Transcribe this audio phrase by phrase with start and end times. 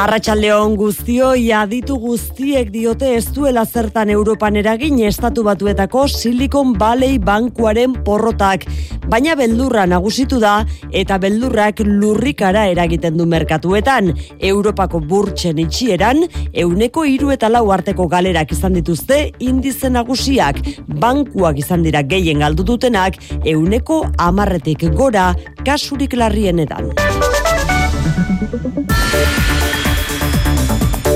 [0.00, 7.98] Arratxaldeon guztio, aditu guztiek diote ez duela zertan Europan eragin estatu batuetako Silicon Valley bankuaren
[8.06, 8.64] porrotak.
[9.12, 10.64] Baina beldurra nagusitu da
[11.02, 14.14] eta beldurrak lurrikara eragiten du merkatuetan.
[14.40, 20.62] Europako burtsen itxieran, euneko iru eta lau arteko galerak izan dituzte indize nagusiak.
[20.88, 26.88] Bankuak izan dira gehien galdu dutenak, euneko amarretik gora kasurik larrienetan.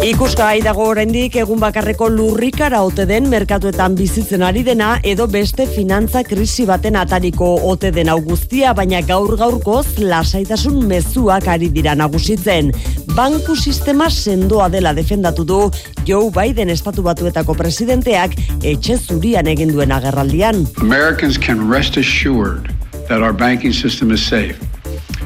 [0.04, 6.20] Ikuska dago oraindik egun bakarreko lurrikara ote den merkatuetan bizitzen ari dena edo beste finantza
[6.26, 12.68] krisi baten atariko ote den augustia, baina gaur gaurkoz lasaitasun mezuak ari dira nagusitzen.
[13.16, 15.62] Banku sistema sendoa dela defendatu du
[16.04, 20.66] Joe Biden estatu batuetako presidenteak etxe zurian egin duen agerraldian.
[20.84, 22.68] Americans can rest assured
[23.08, 24.73] that our banking system is safe.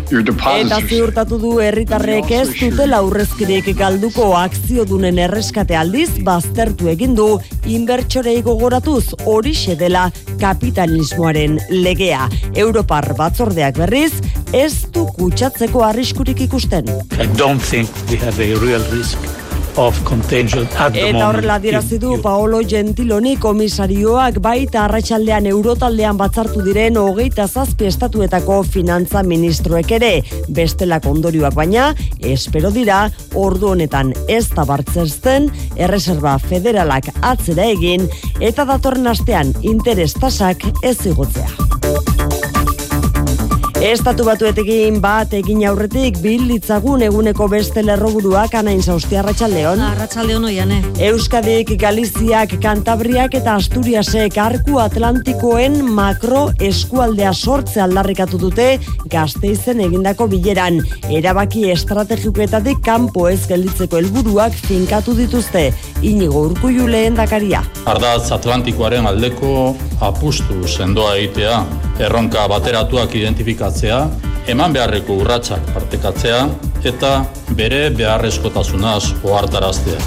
[0.09, 7.27] Eta ziurtatu du herritarrek ez dutela aurrezkirik galduko akziodunen erreskate aldiz baztertu egin du
[7.69, 12.29] inbertsorei gogoratuz hori dela kapitalismoaren legea.
[12.55, 14.15] Europar batzordeak berriz
[14.53, 16.89] ez du kutsatzeko arriskurik ikusten.
[17.21, 19.38] I don't think we have a real risk
[19.79, 26.65] of contagion at the Eta horrela dirazi du Paolo Gentiloni komisarioak baita arratsaldean eurotaldean batzartu
[26.67, 30.13] diren hogeita zazpi estatuetako finantza ministroek ere.
[30.51, 33.05] Bestelak ondorioak baina, espero dira,
[33.39, 40.99] ordu honetan ez da bartzertzen, erreserba federalak atzera egin, eta datorren astean interes tasak ez
[41.07, 41.69] igotzea.
[43.79, 49.79] Estatu batuetekin bat egin aurretik bilditzagun eguneko beste lerroburuak anain zauzti arratsaldeon.
[49.93, 50.81] Arratsaldeon oiane.
[51.07, 58.67] Euskadik, Galiziak, Kantabriak eta Asturiasek arku Atlantikoen makro eskualdea sortze aldarrikatu dute
[59.07, 60.81] gazteizen egindako bileran.
[61.07, 65.69] Erabaki estrategikoetatik kanpo ez gelditzeko helburuak finkatu dituzte.
[66.03, 67.63] Inigo urkullu lehen dakaria.
[67.87, 71.63] Ardaz Atlantikoaren aldeko apustu sendoa egitea,
[71.99, 73.99] erronka bateratuak identifikatzea,
[74.49, 76.43] eman beharreko urratsak partekatzea
[76.85, 77.25] eta
[77.59, 79.99] bere beharrezkotasunaz ohartaraztea.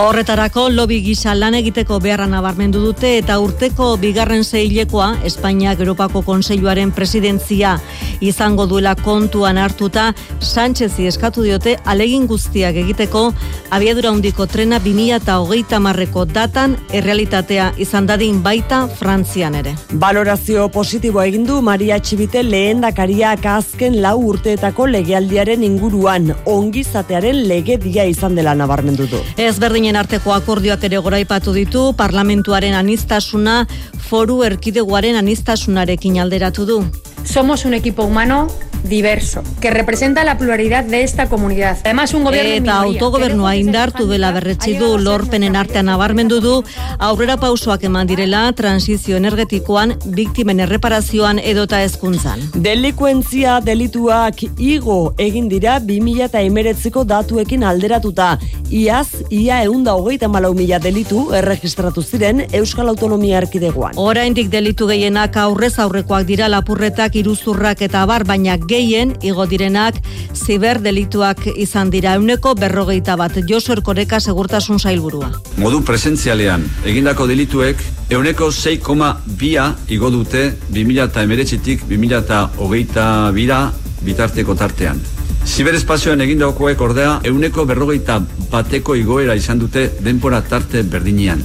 [0.00, 6.92] Horretarako lobby gisa lan egiteko beharra nabarmendu dute eta urteko bigarren zeilekoa Espainiak Europako Kontseiluaren
[6.92, 7.76] presidentzia
[8.20, 13.32] izango duela kontuan hartuta Sánchezi eskatu diote alegin guztiak egiteko
[13.70, 19.74] abiadura handiko trena 2030 marreko datan errealitatea izan dadin baita Frantzian ere.
[19.92, 25.64] Valorazio positiboa egin du Maria Txibite lehendakariak azken lau urteetako legealdiaren
[26.06, 29.18] inguruan ongizatearen legedia izan dela nabarmendu du.
[29.36, 33.66] Ez berdinen arteko akordioak ere goraipatu ditu, parlamentuaren anistasuna
[34.08, 36.84] foru erkideguaren anistasunarekin alderatu du.
[37.24, 38.46] Somos un equipo humano
[38.88, 41.78] diverso, que representa la pluralidad de esta comunidad.
[41.84, 46.54] Además, un gobierno Eta autogobernua indartu dela berretsi du lorpenen artean nabarmendu du
[46.98, 52.40] aurrera pausoak eman direla transizio energetikoan, biktimen erreparazioan edota hezkuntzan.
[52.54, 58.38] Delikuentzia delituak igo egin dira 2008ko datuekin alderatuta.
[58.70, 63.94] Iaz, ia eunda hogeita malau mila delitu erregistratu ziren Euskal Autonomia Erkidegoan.
[63.96, 69.96] Oraindik delitu gehienak aurrez aurrekoak dira lapurretak, iruzurrak eta abar, baina gehien igo direnak
[70.34, 72.14] ziber delituak izan dira.
[72.20, 75.30] Euneko berrogeita bat Josu Erkoreka segurtasun zailburua.
[75.62, 77.80] Modu presentzialean egindako delituek
[78.12, 79.66] euneko 6,2a
[79.96, 83.60] igo dute 2008tik 2008 bira
[84.06, 85.00] bitarteko tartean.
[85.46, 88.18] Ziberespazioan egindakoek ordea euneko berrogeita
[88.50, 91.42] bateko igoera izan dute denpora tarte berdinean.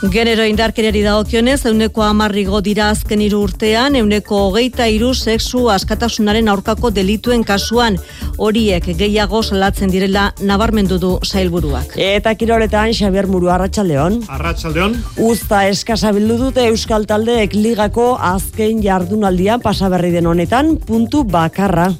[0.00, 6.88] Genero indarkereri dagokionez, euneko amarrigo dira azken hiru urtean, euneko hogeita hiru sexu askatasunaren aurkako
[6.96, 7.98] delituen kasuan,
[8.40, 11.98] horiek gehiago salatzen direla nabarmendu du zailburuak.
[12.00, 14.22] Eta kiroletan Xabier Muru Arratsaldeon.
[14.38, 14.96] Arratsaldeon.
[15.20, 21.90] Usta eskasa bildu dute Euskal Taldeek ligako azken jardunaldian pasaberri den honetan puntu bakarra.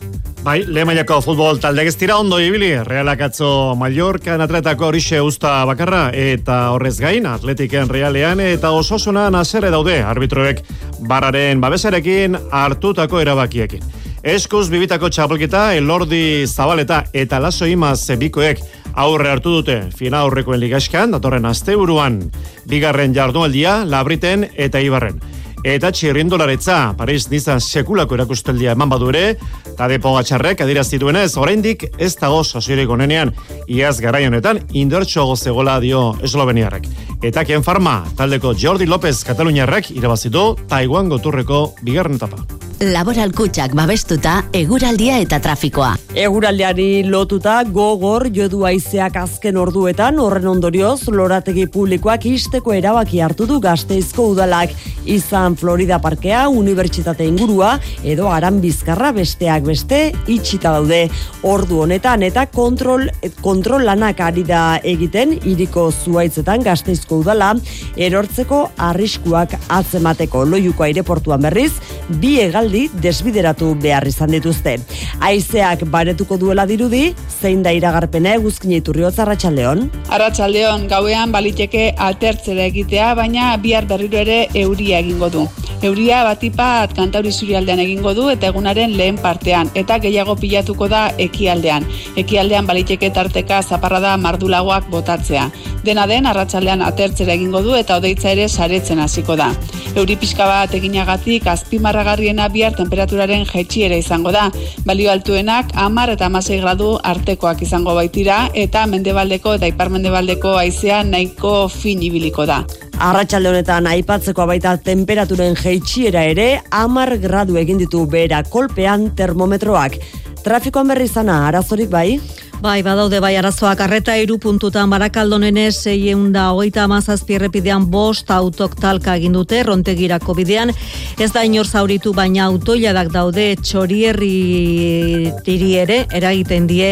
[0.40, 6.10] Bai, lehen mailako futbol talde dira ondo ibili, Realak atzo Mallorca atletako horixe usta bakarra,
[6.16, 10.62] eta horrez gain, atletiken realean, eta ososuna nazere daude, arbitroek
[11.06, 13.84] barraren babesarekin hartutako erabakiekin.
[14.22, 18.64] Eskuz bibitako txapelketa, elordi zabaleta eta laso imaz bikoek
[18.94, 22.22] aurre hartu dute fina aurrekoen ligaskan, datorren asteburuan
[22.64, 25.20] bigarren jardunaldia, labriten eta ibarren.
[25.64, 29.24] Eta txirrindolaretza, Paris nizan sekulako erakusteldia eman badu ere,
[29.72, 33.34] eta depo gatxarrek adiraztituenez, oraindik ez dago soziorik onenean,
[33.68, 36.88] iaz garai honetan, indertxo gozegola dio esloveniarrek.
[37.22, 42.60] Eta kien farma, taldeko Jordi López Kataluniarrek irabazitu Taiwan goturreko bigarren etapa.
[42.80, 45.90] Laboral kutsak babestuta, eguraldia eta trafikoa.
[46.16, 53.58] Eguraldiari lotuta gogor jodu aizeak azken orduetan horren ondorioz lorategi publikoak isteko erabaki hartu du
[53.60, 54.72] gazteizko udalak
[55.04, 61.08] izan Florida Parkea, Unibertsitate ingurua edo aran bizkarra besteak beste itxita daude
[61.42, 63.08] ordu honetan eta kontrol,
[63.40, 67.52] kontrol lanak ari da egiten iriko zuaitzetan gazteizko udala
[67.96, 68.60] erortzeko
[68.90, 71.72] arriskuak atzemateko loiuko aireportuan berriz
[72.20, 74.76] bi egaldi desbideratu behar izan dituzte.
[75.20, 79.86] Aizeak baretuko duela dirudi, zein da iragarpena eguzkin iturri Arratxaldeon?
[80.12, 85.39] Arratxaldeon, gauean baliteke atertzera egitea, baina bihar berriro ere euria egingo du.
[85.82, 91.86] Euria batipat kantauri zurialdean egingo du eta egunaren lehen partean, eta gehiago pilatuko da ekialdean.
[92.20, 95.48] Ekialdean baliteke tarteka zaparra da mardulagoak botatzea.
[95.84, 99.48] Dena den, arratsaldean atertzera egingo du eta odeitza ere saretzen hasiko da.
[99.96, 104.50] Euri pixka bat eginagatik azpimarragarriena bihar temperaturaren jetxiera izango da.
[104.86, 111.56] Balio altuenak amar eta amasei gradu artekoak izango baitira eta mendebaldeko eta iparmendebaldeko aizea nahiko
[111.80, 112.62] fin ibiliko da.
[113.00, 116.44] Arratxalde honetan aipatzeko baita temperaturen jeitxiera ere
[116.76, 119.96] amar gradu egin ditu bera kolpean termometroak.
[120.44, 122.20] Trafikoan berri zana, arazorik bai?
[122.60, 129.14] Bai, badaude bai arazoak arreta iru puntutan barakaldonenez eunda hogeita amazazpi errepidean bost autok talka
[129.16, 130.74] egin dute rontegirako bidean.
[131.16, 136.90] Ez da inor zauritu baina autoiladak daude txorierri tiri ere eragiten die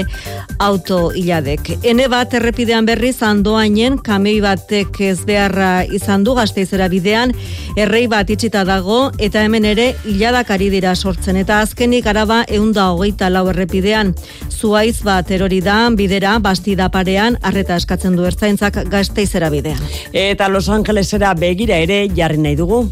[0.58, 1.68] auto hiladek.
[1.84, 7.36] Hene bat errepidean berriz andoainen kamei batek ez beharra izan du gazteizera bidean
[7.76, 12.88] errei bat itxita dago eta hemen ere hiladak ari dira sortzen eta azkenik araba eunda
[12.94, 14.16] hogeita lau errepidean
[14.48, 19.80] zuaiz bat erori da bidera bastida parean arreta eskatzen du ertzaintzak gazteizera bidean.
[20.12, 22.84] Eta Los Angelesera begira ere jarri nahi dugu.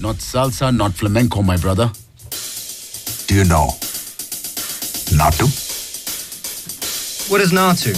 [0.00, 1.90] Not salsa, not flamenco, my brother.
[3.28, 3.74] Do you know?
[5.16, 5.63] Natu?
[7.30, 7.92] What is Natu?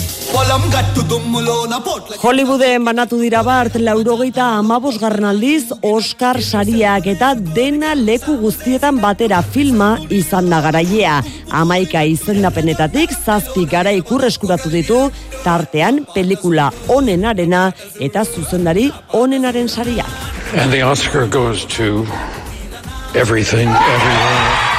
[2.23, 9.99] Hollywooden banatu dira bart laurogeita amabos aldiz Oscar sariak eta dena leku guztietan batera filma
[10.11, 11.23] izan da garaiea.
[11.51, 15.11] Amaika izendapenetatik zazpi gara ikurreskuratu ditu
[15.43, 20.07] tartean pelikula onenarena eta zuzendari onenaren sariak.
[20.55, 22.07] And the Oscar goes to
[23.15, 24.76] everything, everywhere.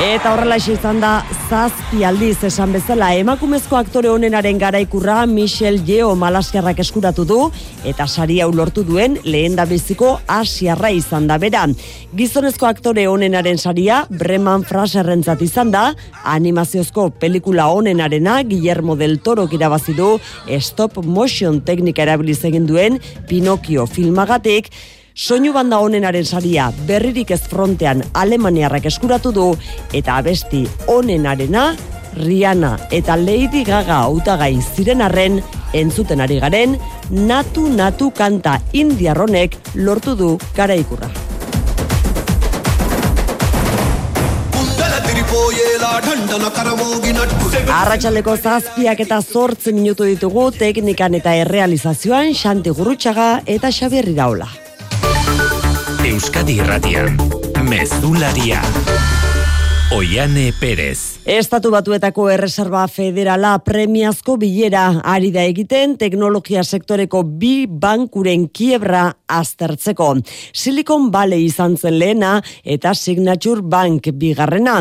[0.00, 1.10] Eta horrela izan da
[1.50, 7.40] zazpi aldiz esan bezala emakumezko aktore honenaren garaikurra Michel Yeo Malaskarrak eskuratu du
[7.84, 11.66] eta sari hau lortu duen lehen da biziko asiarra izan da bera.
[12.16, 15.90] Gizonezko aktore honenaren saria Breman Fraserrentzat izan da
[16.24, 20.14] animaziozko pelikula honenarena Guillermo del Toro irabazi du
[20.60, 22.96] stop motion teknika erabiliz egin duen
[23.28, 24.72] Pinocchio filmagatik
[25.14, 29.46] Soinu banda honenaren saria berririk ez frontean Alemaniarrak eskuratu du
[29.92, 31.72] eta abesti honenarena
[32.14, 35.40] Rihanna eta Lady Gaga hautagai ziren arren
[35.74, 36.78] entzuten ari garen
[37.10, 41.10] natu natu kanta indiarronek lortu du garaikurra.
[47.70, 54.69] Arratxaleko zazpiak eta zortzen minutu ditugu teknikan eta errealizazioan Xanti Gurrutxaga eta Xabier Iraola.
[56.20, 57.16] Euskadi Irratian,
[57.64, 58.60] Mezularia.
[59.90, 61.09] Oiane Perez.
[61.28, 70.14] Estatu batuetako erreserba federala premiazko bilera ari da egiten teknologia sektoreko bi bankuren kiebra aztertzeko.
[70.56, 74.78] Silicon Valley izan zen lehena eta Signature Bank bigarrena.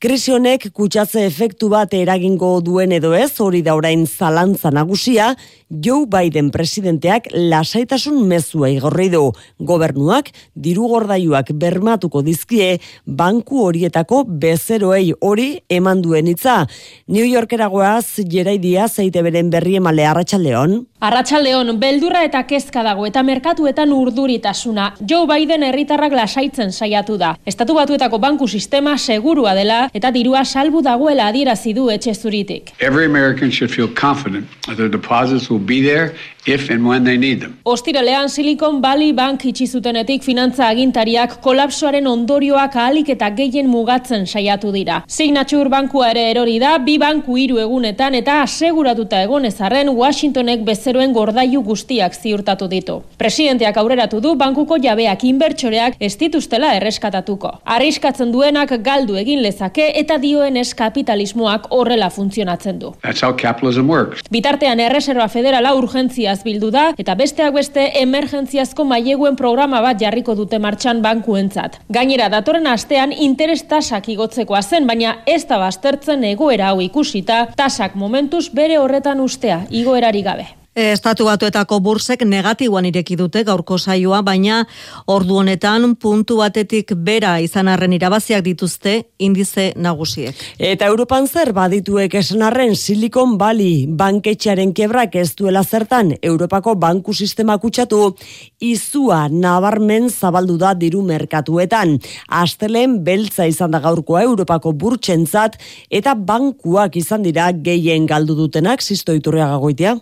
[0.00, 5.34] Krisionek kutsatze efektu bat eragingo duen edo ez hori da orain zalantza nagusia,
[5.68, 9.30] Joe Biden presidenteak lasaitasun mezua igorri du.
[9.60, 16.62] Gobernuak diru gordaiuak bermatuko dizkie banku horietako bezeroei hori eman duen hitza.
[17.10, 20.78] New Yorkera goaz, Jerai Diaz, zeite beren berri emale Arratxaldeon.
[21.02, 24.84] Arratxaldeon, beldurra eta kezka dago eta merkatuetan urduritasuna.
[25.02, 27.32] Joe Biden herritarrak lasaitzen saiatu da.
[27.52, 32.70] Estatu batuetako banku sistema segurua dela eta dirua salbu dagoela adierazi du etxe zuritik.
[32.78, 36.14] Every American should feel confident that their deposits will be there
[36.46, 37.58] if and when they need them.
[37.64, 44.70] Ostiralean Silicon Valley Bank itxi zutenetik finantza agintariak kolapsoaren ondorioak ahalik eta gehien mugatzen saiatu
[44.70, 45.02] dira.
[45.08, 50.91] Signature bankua ere erori da, bi banku hiru egunetan eta aseguratuta egon ezarren Washingtonek bezer
[50.92, 52.98] bezeroen gordailu guztiak ziurtatu ditu.
[53.16, 57.50] Presidenteak aurreratu du bankuko jabeak inbertsoreak ez dituztela erreskatatuko.
[57.64, 62.92] Arriskatzen duenak galdu egin lezake eta dioen ez kapitalismoak horrela funtzionatzen du.
[63.02, 64.20] That's how capitalism works.
[64.30, 70.58] Bitartean erreserba federala urgentziaz bildu da eta besteak beste emergentziazko maileguen programa bat jarriko dute
[70.58, 71.80] martxan bankuentzat.
[71.88, 77.96] Gainera datorren astean interes tasak igotzekoa zen, baina ez da baztertzen egoera hau ikusita, tasak
[77.96, 80.52] momentuz bere horretan ustea, igoerari gabe.
[80.72, 84.62] Estatu batuetako bursek negatiboan ireki dute gaurko saioa, baina
[85.04, 90.32] ordu honetan puntu batetik bera izan arren irabaziak dituzte indize nagusiek.
[90.56, 97.12] Eta Europan zer badituek esan arren Silicon Valley banketxearen kebrak ez duela zertan Europako banku
[97.12, 98.14] sistema kutsatu
[98.58, 101.98] izua nabarmen zabaldu da diru merkatuetan.
[102.28, 105.60] Astelen beltza izan da gaurkoa Europako burtsentzat
[105.90, 109.94] eta bankuak izan dira gehien galdu dutenak zistoiturriaga goitea.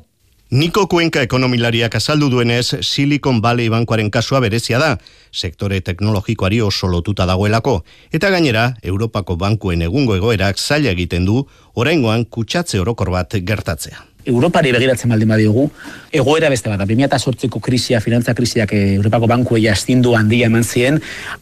[0.50, 4.88] Niko Kuenka ekonomilariak azaldu duenez, Silicon Valley bankoaren kasua berezia da,
[5.30, 7.76] sektore teknologikoari oso lotuta dagoelako,
[8.10, 11.44] eta gainera, Europako bankuen egungo egoerak zaila egiten du,
[11.78, 14.09] oraingoan kutsatze orokor bat gertatzea.
[14.28, 15.66] Europari begiratzen baldin badiogu,
[16.12, 21.00] egoera beste bat, 2008ko krisia, finantza krisiak eh, Europako bankuei astindu handia eman zien,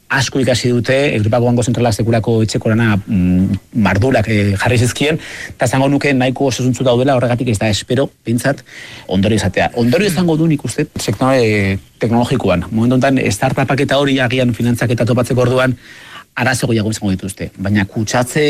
[0.08, 5.20] asko ikasi dute, Europako Banko Zentralak sekulako etxekorana mm, mardurak eh, jarri zizkien,
[5.54, 8.64] eta zango nuke nahiko osazuntzu daudela horregatik ez da espero, pintzat,
[9.06, 9.70] ondorio izatea.
[9.76, 12.68] Ondorio izango du nik uste, sektore teknologikoan.
[12.70, 15.74] Momentu enten, startupak eta hori agian finantzak eta topatzeko orduan,
[16.38, 17.50] arazo gehiago izango dituzte.
[17.58, 18.44] Baina kutsatze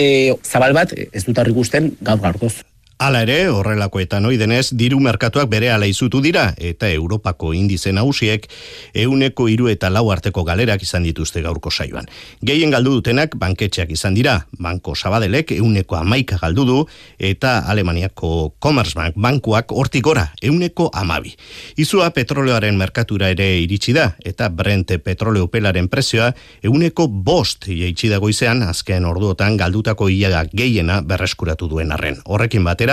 [0.45, 2.59] zabal bat, ez dut harrik usten gaur gaurkoz.
[2.99, 8.49] Hala ere, horrelakoetan oidenez, diru merkatuak bere ala izutu dira, eta Europako indize nagusiek
[8.91, 12.09] euneko iru eta lau arteko galerak izan dituzte gaurko saioan.
[12.43, 16.81] Gehien galdu dutenak banketxeak izan dira, banko sabadelek euneko amaika galdu du,
[17.23, 21.37] eta Alemaniako Commerzbank bankuak hortik gora, euneko amabi.
[21.79, 26.33] Izua petroleoaren merkatura ere iritsi da, eta Brente petroleo pelaren prezioa
[26.67, 32.19] euneko bost jeitsi dago izan, azken orduotan galdutako iaga gehiena berreskuratu duen arren.
[32.27, 32.88] Horrekin batera,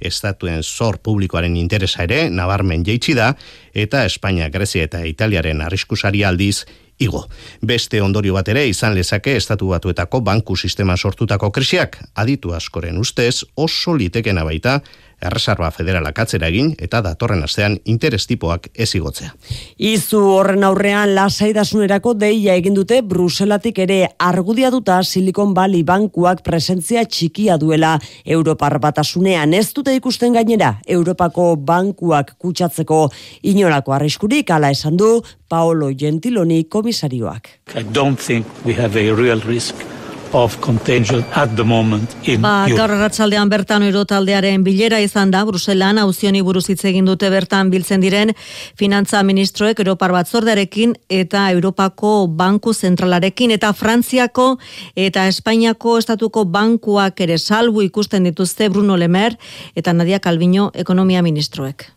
[0.00, 3.32] estatuen zor publikoaren interesa ere nabarmen jeitsi da
[3.74, 6.64] eta Espainia, Grezia eta Italiaren arriskusari aldiz
[6.98, 7.26] igo.
[7.60, 13.44] Beste ondorio bat ere izan lezake estatu batuetako banku sistema sortutako krisiak aditu askoren ustez
[13.56, 14.80] oso litekena baita
[15.20, 19.32] erreserba federalak atzera egin eta datorren astean interes tipoak ez igotzea.
[19.78, 27.56] Izu horren aurrean lasaidasunerako deia egin dute Bruselatik ere argudiatuta Silicon Valley bankuak presentzia txikia
[27.56, 29.54] duela Europar batasunean.
[29.54, 33.06] Ez dute ikusten gainera Europako bankuak kutsatzeko
[33.42, 37.48] inolako arriskurik ala esan du Paolo Gentiloni komisarioak.
[37.74, 39.95] I don't think we have a real risk
[40.32, 42.78] of contagion at the moment in Ba, Europe.
[42.78, 47.70] gaur arratsaldean bertan euro taldearen bilera izan da, Bruselan auzioni buruz hitz egin dute bertan
[47.70, 48.34] biltzen diren
[48.76, 54.58] finantza ministroek Europar batzordearekin eta Europako Banku Zentralarekin eta Frantziako
[54.96, 59.38] eta Espainiako estatuko bankuak ere salbu ikusten dituzte Bruno Lemer
[59.74, 61.92] eta Nadia Calviño ekonomia ministroek.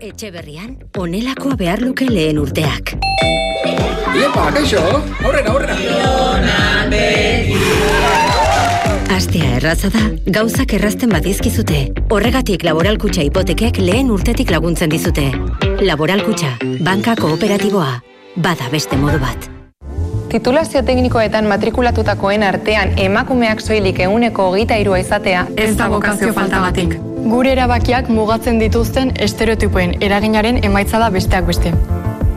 [0.00, 2.94] Etxe berrian, onelakoa behar luke lehen urteak.
[4.16, 4.80] Iepa, kaixo,
[5.24, 5.76] aurrera, aurrera.
[9.14, 10.02] Astea erraza da,
[10.34, 11.82] gauzak errazten badizkizute.
[12.10, 15.28] Horregatik laboralkutxa hipotekek lehen urtetik laguntzen dizute.
[15.84, 18.00] Laboralkutxa, banka kooperatiboa,
[18.36, 19.46] bada beste modu bat.
[20.30, 26.98] Titulazio teknikoetan matrikulatutakoen artean emakumeak soilik euneko hogeita irua izatea Ez da bokazio faltagatik.
[27.30, 31.74] Gure erabakiak mugatzen dituzten estereotipoen eraginaren emaitza da besteak beste.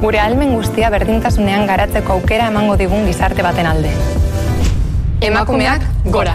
[0.04, 3.94] Gure almen guztia berdintasunean garatzeko aukera emango digun gizarte baten alde.
[5.24, 6.34] Emakumeak gora.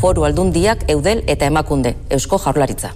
[0.00, 2.90] Foru aldundiak eudel eta emakunde, Eusko Jaurlaritza.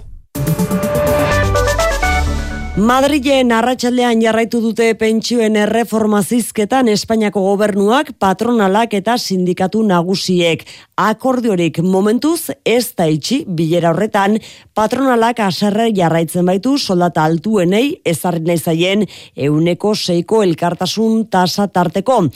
[2.77, 10.61] Madrilen arratsaldean jarraitu dute pentsioen erreforma zizketan Espainiako gobernuak, patronalak eta sindikatu nagusiek.
[11.01, 14.37] Akordiorik momentuz ez da itxi bilera horretan,
[14.77, 22.27] patronalak aserre jarraitzen baitu soldata altuenei ezarri nahi zaien euneko seiko elkartasun tasa tarteko.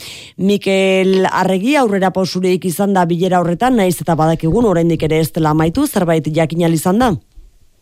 [0.42, 5.54] Mikel Arregi aurrera pausurik izan da bilera horretan, naiz eta badakigun oraindik ere ez dela
[5.54, 7.14] amaitu, zerbait jakinal izan da?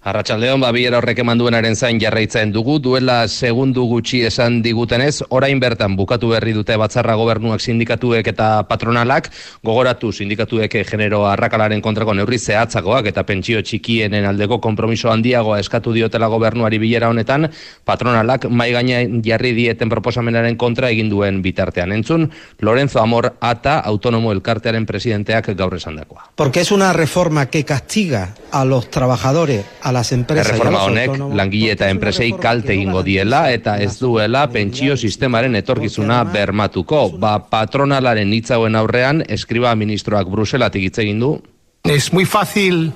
[0.00, 5.92] Arratxaldeon, babiera horrek eman duenaren zain jarraitzen dugu, duela segundu gutxi esan digutenez, orain bertan
[5.92, 9.28] bukatu berri dute batzarra gobernuak sindikatuek eta patronalak,
[9.61, 16.33] gogoratu sindikatuek genero arrakalaren kontrako neurri zehatzagoak eta pentsio txikienen aldeko kompromiso handiagoa eskatu diotela
[16.33, 17.50] gobernuari bilera honetan,
[17.85, 21.92] patronalak mai gaina jarri dieten proposamenaren kontra egin duen bitartean.
[21.92, 22.30] Entzun,
[22.64, 26.30] Lorenzo Amor ata autonomo elkartearen presidenteak gaur esan dakoa.
[26.37, 31.73] Porque es una reforma que castiga a los trabajadores, a las empresas Erreforma honek langile
[31.75, 37.07] eta enpresei kalte egingo diela eta ez duela pentsio sistemaren etorkizuna bermatuko.
[37.19, 41.33] Ba patronalaren hitzauen aurrean eskriba ministroak Bruselatik hitz egin du.
[41.85, 42.93] Es muy fácil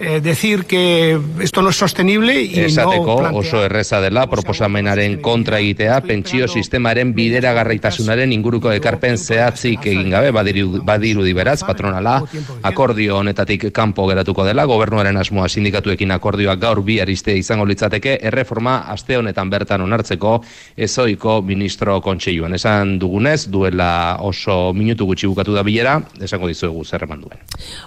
[0.00, 5.58] eh, decir que esto no es sostenible y Esateko no oso erreza dela proposamenaren kontra
[5.60, 12.22] egitea pentsio sistemaren bideragarritasunaren inguruko ekarpen zehatzik egin gabe badiru, badirudi beraz patronala
[12.62, 18.78] akordio honetatik kanpo geratuko dela gobernuaren asmoa sindikatuekin akordioak gaur bi ariste izango litzateke erreforma
[18.92, 20.38] aste honetan bertan onartzeko
[20.76, 22.54] ezoiko ministro kontseiluan.
[22.54, 27.42] Esan dugunez duela oso minutu gutxi bukatu da bilera esango dizuegu zer eman duen.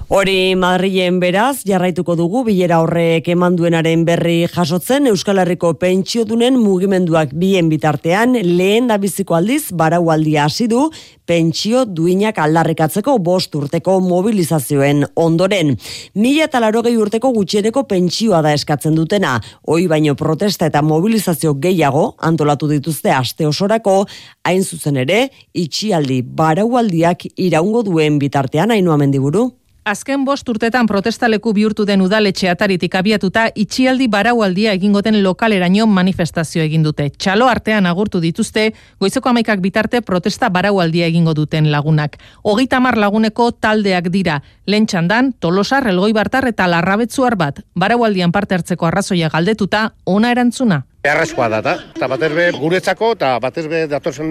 [0.09, 1.63] Hori Madrilen beraz,
[2.01, 8.87] jarraituko dugu bilera horrek eman duenaren berri jasotzen Euskal Herriko pentsiodunen mugimenduak bien bitartean lehen
[8.87, 10.89] da biziko aldiz baraualdia hasi du
[11.27, 15.77] pentsio duinak aldarrikatzeko bost urteko mobilizazioen ondoren.
[16.15, 22.15] Mila eta larogei urteko gutxieneko pentsioa da eskatzen dutena, hoi baino protesta eta mobilizazio gehiago
[22.19, 24.07] antolatu dituzte aste osorako,
[24.43, 29.51] hain zuzen ere, itxialdi baraualdiak iraungo duen bitartean hainua mendiburu.
[29.83, 36.83] Azken bost urtetan protestaleku bihurtu den udaletxe ataritik abiatuta itxialdi baraualdia egingoten lokaleraino manifestazio egin
[36.85, 37.07] dute.
[37.17, 38.67] Txalo artean agurtu dituzte,
[39.01, 42.19] goizeko amaikak bitarte protesta baraualdia egingo duten lagunak.
[42.43, 47.65] Hogeita mar laguneko taldeak dira, lentxandan, tolosar, elgoi bartar eta larrabetzuar bat.
[47.73, 50.83] Baraualdian parte hartzeko arrazoia galdetuta, ona erantzuna.
[51.01, 54.27] Beharrezkoa da, ta, eta batez be guretzako, eta batez be datorzen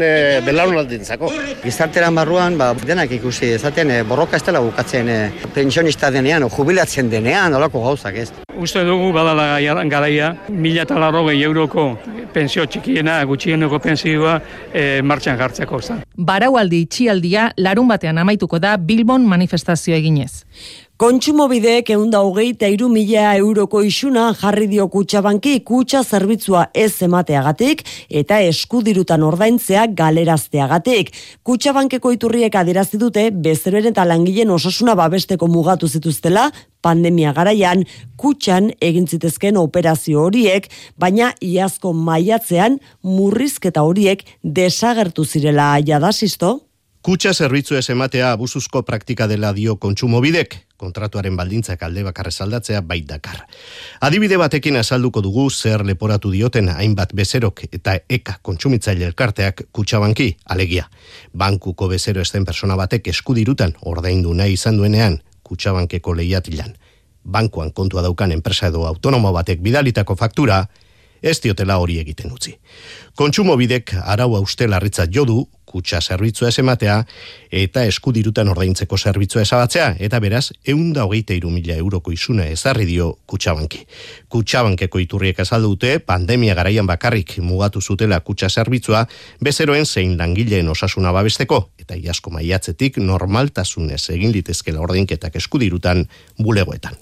[0.47, 1.27] belaun aldintzako.
[1.65, 6.51] Gizarteran barruan, ba, denak ikusi, ezaten, eh, borroka ez dela bukatzen eh, pensionista denean, o
[6.55, 8.29] jubilatzen denean, olako gauzak ez.
[8.55, 9.59] Uste dugu badala
[9.91, 11.89] garaia, mila eta larrogei euroko
[12.33, 14.37] pensio txikiena, gutxieneko pensioa
[14.73, 15.81] eh, martxan jartzeko.
[15.83, 16.05] Zan.
[16.15, 20.45] Baraualdi itxialdia larun batean amaituko da Bilbon manifestazio eginez.
[21.01, 27.81] Kontsumobideek eunda hogeita iru mila euroko isuna jarri dio kutsabanki kutsa zerbitzua ez emateagatik
[28.21, 31.09] eta eskudirutan ordaintzea galerazteagatik.
[31.41, 36.51] Kutsabankeko iturriek adierazi dute bezeroen eta langileen osasuna babesteko mugatu zituztela
[36.85, 37.89] pandemia garaian
[38.21, 40.69] kutxan egin zitezken operazio horiek,
[41.01, 46.59] baina iazko maiatzean murrizketa horiek desagertu zirela jadasisto.
[47.01, 53.07] Kutsa zerbitzu ez ematea abusuzko praktika dela dio kontsumobidek, kontratuaren baldintzak alde bakarrez aldatzea bait
[53.09, 53.39] dakar.
[54.05, 60.91] Adibide batekin azalduko dugu zer leporatu dioten hainbat bezerok eta eka kontsumitzaile elkarteak kutsabanki, alegia.
[61.33, 66.77] Bankuko bezero esten persona batek eskudirutan ordaindu nahi izan duenean kutsabankeko lehiatilan.
[67.25, 70.67] Bankuan kontua daukan enpresa edo autonomo batek bidalitako faktura,
[71.23, 72.55] ez diotela hori egiten utzi.
[73.17, 76.99] Kontsumobidek arau auste larritzat jodu, kutsa zerbitzua ez ematea,
[77.51, 83.13] eta eskudirutan ordaintzeko zerbitzua ezabatzea, eta beraz, eunda hogeita iru mila euroko isuna ezarri dio
[83.31, 83.85] kutsabanki.
[84.31, 89.05] Kutsabankeko iturriek azaldu dute, pandemia garaian bakarrik mugatu zutela kutsa zerbitzua,
[89.45, 96.05] bezeroen zein langileen osasuna babesteko, eta iasko maiatzetik normaltasunez egin litezkela ordainketak eskudirutan
[96.39, 96.99] bulegoetan.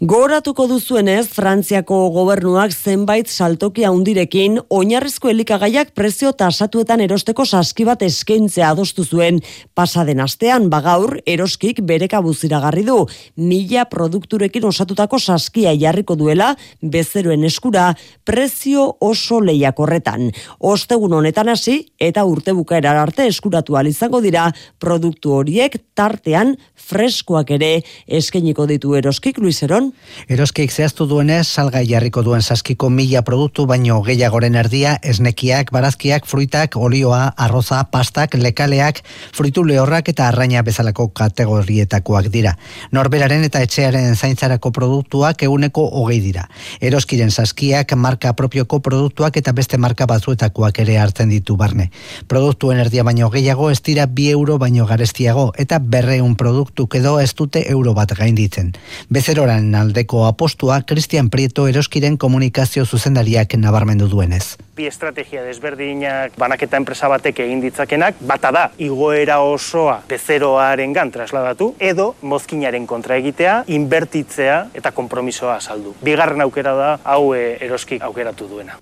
[0.00, 8.72] Goratuko duzuenez, Frantziako gobernuak zenbait saltoki handirekin oinarrizko elikagaiak prezio tasatuetan erosteko saski bat eskaintzea
[8.72, 9.40] adostu zuen
[9.78, 12.98] pasaden astean bagaur eroskik bere kabuz iragarri du
[13.36, 17.92] mila produkturekin osatutako saskia jarriko duela bezeroen eskura
[18.24, 20.30] prezio oso lehiakorretan.
[20.58, 27.82] Ostegun honetan hasi eta urte bukaera arte eskuratu izango dira produktu horiek tartean freskoak ere
[28.06, 29.92] eskainiko ditu eroskik Luiseron.
[30.28, 36.76] Eroskik zehaztu duenez, salgai jarriko duen saskiko mila produktu, baino gehiagoren erdia, esnekiak, barazkiak, fruitak,
[36.76, 39.02] olioa, arroza, pastak, lekaleak,
[39.34, 42.54] fruitu lehorrak eta arraina bezalako kategorietakoak dira.
[42.94, 46.46] Norberaren eta etxearen zaintzarako produktuak eguneko hogei dira.
[46.80, 51.88] Eroskiren saskiak, marka propioko produktuak eta beste marka batzuetakoak ere hartzen ditu barne.
[52.30, 57.32] Produktuen erdia baino gehiago ez dira bi euro baino garestiago eta berreun produktu edo ez
[57.34, 58.72] dute euro bat gainditzen.
[59.10, 64.56] Bezeroran aldeko apostua Cristian Prieto eroskiren komunikazio zuzendariak nabarmendu duenez.
[64.78, 71.74] bi estrategia desberdinak banaketa enpresa batek egin ditzakenak, bata da, igoera osoa bezeroaren gan trasladatu,
[71.80, 75.94] edo mozkinaren kontra egitea, inbertitzea eta kompromisoa saldu.
[76.02, 78.78] Bigarren aukera da, hau e, eroski aukeratu duena.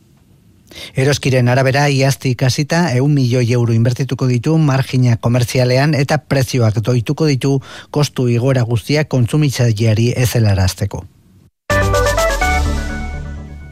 [0.97, 7.61] Eroskiren arabera iazti kasita eun milioi euro inbertituko ditu margina komerzialean eta prezioak doituko ditu
[7.91, 11.16] kostu igora guztiak kontsumitzaileari ezelarazteko.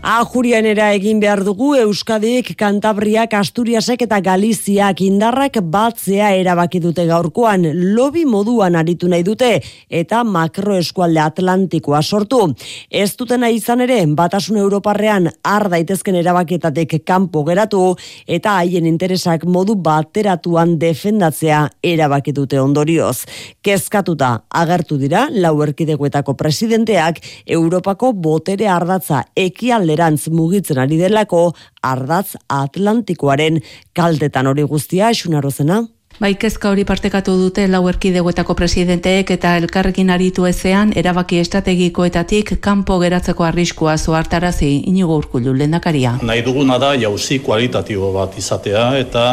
[0.05, 7.65] Ajurian era egin behar dugu Euskadik, Kantabriak, Asturiasek eta Galiziak indarrak batzea erabaki dute gaurkoan
[7.97, 9.49] lobi moduan aritu nahi dute
[9.89, 12.51] eta makroeskualde atlantikoa sortu.
[12.91, 17.97] Ez dutena izan ere, batasun Europarrean ar daitezken erabakietatek kanpo geratu
[18.29, 21.63] eta haien interesak modu bateratuan defendatzea
[21.95, 23.23] erabaki dute ondorioz.
[23.65, 31.53] Kezkatuta agertu dira, lau erkidegoetako presidenteak Europako botere ardatza ekialde alderantz mugitzen ari delako
[31.83, 33.61] ardatz atlantikoaren
[33.95, 35.85] kaltetan hori guztia esunarozena.
[36.15, 43.01] Bai, kezka hori partekatu dute lau erkidegoetako presidenteek eta elkarrekin aritu ezean erabaki estrategikoetatik kanpo
[43.03, 46.19] geratzeko arriskua zoartarazi inigo urkullu lendakaria.
[46.23, 49.27] Nahi duguna da jauzi kualitatibo bat izatea eta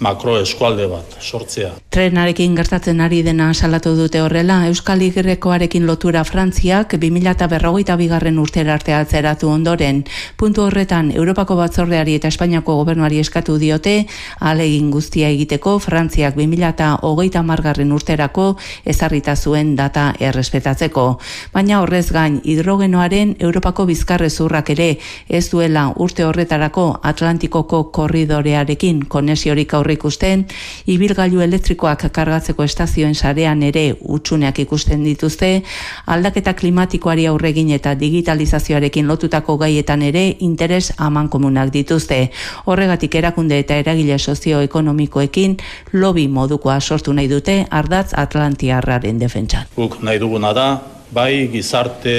[0.00, 1.70] makro eskualde bat sortzea.
[1.90, 8.38] Trenarekin gertatzen ari dena salatu dute horrela, Euskal Igrekoarekin lotura Frantziak 2000 eta berrogeita bigarren
[8.38, 10.02] urtera arte atzeratu ondoren.
[10.36, 14.06] Puntu horretan, Europako batzordeari eta Espainiako gobernuari eskatu diote,
[14.40, 21.06] alegin guztia egiteko Frantziak 2000 eta hogeita margarren urterako ezarrita zuen data errespetatzeko.
[21.54, 24.90] Baina horrez gain, hidrogenoaren Europako bizkarrezurrak ere
[25.28, 30.46] ez duela urte horretarako Atlantikoko korridorearekin konesiorik aurre ikusten,
[30.86, 35.62] ibilgailu elektrikoak kargatzeko estazioen sarean ere utxuneak ikusten dituzte,
[36.06, 42.30] aldaketa klimatikoari aurregin eta digitalizazioarekin lotutako gaietan ere interes aman komunak dituzte.
[42.66, 45.56] Horregatik erakunde eta eragile sozioekonomikoekin
[45.92, 49.66] lobby modukoa sortu nahi dute ardatz Atlantiarraren defentsan.
[49.76, 50.68] Guk nahi duguna da,
[51.12, 52.14] bai gizarte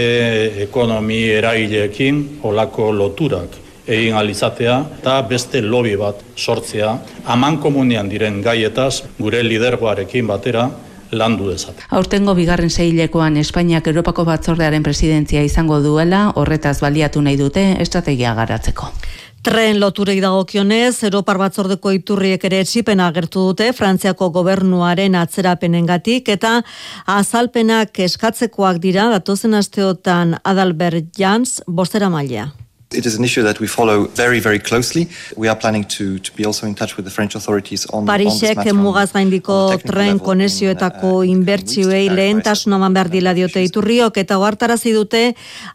[0.63, 9.03] ekonomi eragileekin olako loturak egin alizatea eta beste lobby bat sortzea aman komunian diren gaietaz
[9.19, 10.69] gure lidergoarekin batera
[11.11, 11.79] landu dezat.
[11.89, 18.91] Aurtengo bigarren seilekoan Espainiak Europako batzordearen presidentzia izango duela, horretaz baliatu nahi dute estrategia garatzeko.
[19.47, 26.57] Tren loturei dagokionez, Europar batzordeko iturriek ere etxipen agertu dute Frantziako gobernuaren atzerapenengatik eta
[27.15, 32.49] azalpenak eskatzekoak dira datozen asteotan Adalbert Jans bostera mailea.
[32.93, 35.09] It is an issue that we follow very, very closely.
[35.35, 38.63] We are planning to, to be also in touch with the French authorities on, Parisek
[38.71, 45.23] mugaz gaindiko tren konexioetako uh, inbertsioei lehentasun eman behar dila diote iturriok eta ohartarazi dute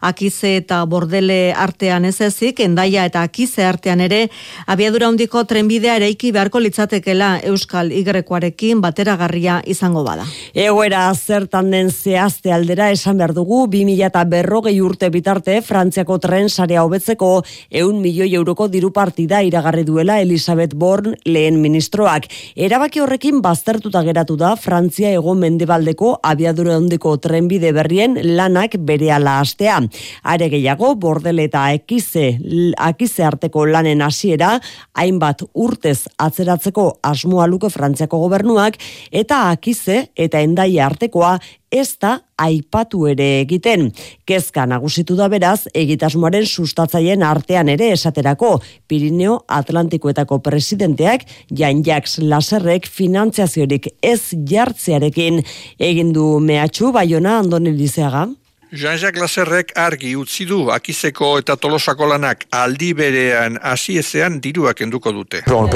[0.01, 4.23] akize eta bordele artean ez ezik, endaia eta akize artean ere
[4.65, 10.25] abiadura handiko trenbidea ereiki beharko litzatekela Euskal Igrekoarekin bateragarria izango bada.
[10.55, 16.49] Egoera zertan den zehazte aldera esan behar dugu 2000 eta berrogei urte bitarte Frantziako tren
[16.49, 22.27] sarea hobet betetzeko eun milioi euroko diru partida iragarri duela Elizabeth Born lehen ministroak.
[22.55, 29.39] Erabaki horrekin baztertuta geratu da Frantzia ego mendebaldeko abiadura ondeko trenbide berrien lanak bere ala
[29.41, 29.81] astea.
[30.23, 32.37] Are gehiago, bordele eta ekize,
[32.77, 34.59] akize arteko lanen hasiera
[34.93, 38.79] hainbat urtez atzeratzeko asmoa luke Frantziako gobernuak
[39.11, 41.37] eta akize eta endaia artekoa
[41.73, 43.89] ez da aipatu ere egiten.
[44.29, 48.53] Kezka nagusitu da beraz, egitasmoaren sustatzaien artean ere esaterako
[48.87, 55.41] Pirineo Atlantikoetako presidenteak Jan Jacques Laserrek finantziaziorik ez jartzearekin
[55.79, 58.27] egindu mehatxu baiona andoni lizeaga.
[58.73, 65.13] Jean-Jacques Laserrek argi utzi du akizeko eta tolosako lanak aldi berean hasi ezean diruak enduko
[65.13, 65.45] dute.
[65.53, 65.69] On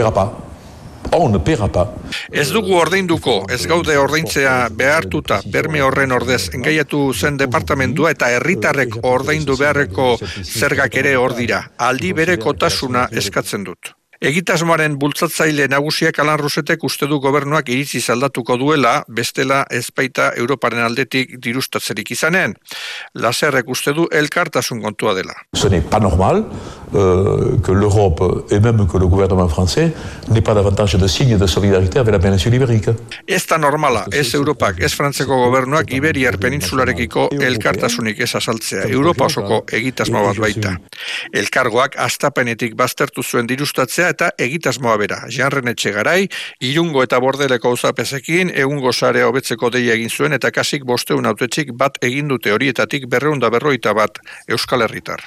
[1.12, 1.88] ne paiera pas.
[2.32, 9.00] Ez dugu ordainduko, ez gaude ordaintzea behartuta berme horren ordez engaiatu zen departamentua eta herritarrek
[9.04, 11.64] ordaindu beharreko zergak ere hor dira.
[11.78, 13.98] Aldi bere kotasuna eskatzen dut.
[14.18, 21.36] Egitasmoaren bultzatzaile nagusiak Alan Rusetek uste du gobernuak iritzi zaldatuko duela, bestela ezpaita Europaren aldetik
[21.44, 22.56] dirustatzerik izanen.
[23.14, 25.36] Laserrek uste du elkartasun kontua dela.
[25.54, 26.46] Ce n'est pas normal
[26.96, 29.94] euh, que l'Europe et même que le gouvernement français
[30.30, 32.90] n'ait pas davantage de signes de solidarité avec la péninsule ibérique.
[33.28, 38.86] Ez da normala, ez Europak, ez Frantzeko gobernuak Iberiar peninsularekiko elkartasunik ez azaltzea.
[38.88, 40.76] Europa osoko egitasmo bat baita.
[41.34, 45.22] Elkargoak astapenetik baztertu zuen dirustatzea eta egitasmoa bera.
[45.30, 46.28] Janren etxe garai,
[46.62, 52.00] irungo eta bordeleko uzapezekin, egungo sare hobetzeko deia egin zuen eta kasik bosteun autetxik bat
[52.02, 55.24] egin dute horietatik berreunda berroita bat Euskal Herritar.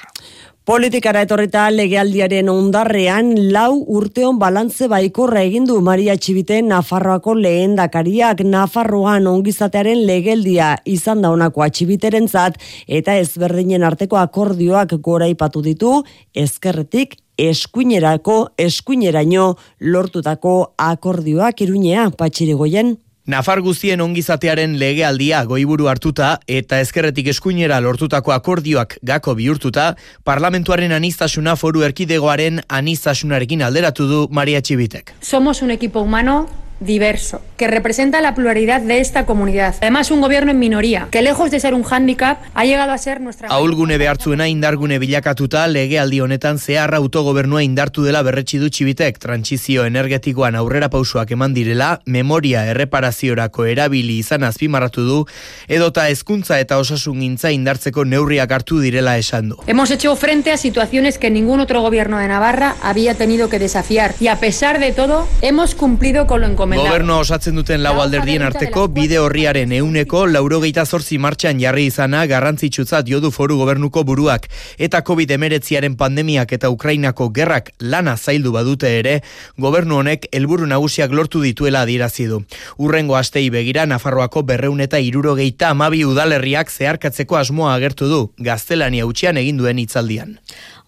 [0.61, 8.43] Politikara etorreta legealdiaren ondarrean lau urteon balantze baikorra egin du Maria Txibite Nafarroako lehen dakariak
[8.45, 15.97] Nafarroan ongizatearen legeldia izan da honako atxibiterentzat eta ezberdinen arteko akordioak gora ipatu ditu
[16.45, 22.99] ezkerretik eskuinerako eskuineraino lortutako akordioak iruñea patxirigoien.
[23.29, 29.91] Nafar guztien ongizatearen legealdia goiburu hartuta eta ezkerretik eskuinera lortutako akordioak gako bihurtuta,
[30.25, 35.13] parlamentuaren anistasuna foru erkidegoaren anistasunarekin alderatu du Maria Txibitek.
[35.21, 36.47] Somos un equipo humano
[36.81, 39.75] diverso, que representa la pluralidad de esta comunidad.
[39.81, 43.21] Además, un gobierno en minoría, que lejos de ser un hándicap, ha llegado a ser
[43.21, 43.47] nuestra...
[43.49, 50.57] Aulgune behartzuena indargune bilakatuta legealdi honetan zehar autogobernua indartu dela berretsi du txibitek, trantsizio energetikoan
[50.57, 55.19] aurrera pausuak eman direla, memoria erreparaziorako erabili izan azpimarratu du,
[55.67, 59.61] edota hezkuntza eta osasun gintza indartzeko neurriak hartu direla esan du.
[59.67, 64.15] Hemos hecho frente a situaciones que ningún otro gobierno de Navarra había tenido que desafiar
[64.19, 68.43] y a pesar de todo, hemos cumplido con lo encomendado Gobernu osatzen duten lau alderdien
[68.47, 74.47] arteko bide horriaren euneko laurogeita zortzi martxan jarri izana garrantzitsutzat jodu foru gobernuko buruak
[74.87, 79.17] eta COVID emeretziaren pandemiak eta Ukrainako gerrak lana zaildu badute ere,
[79.57, 82.39] gobernu honek helburu nagusiak lortu dituela adierazi du.
[82.77, 89.37] Urrengo astei begira Nafarroako berreun eta irurogeita amabi udalerriak zeharkatzeko asmoa agertu du, gaztelania utxian
[89.43, 90.37] egin duen hitzaldian.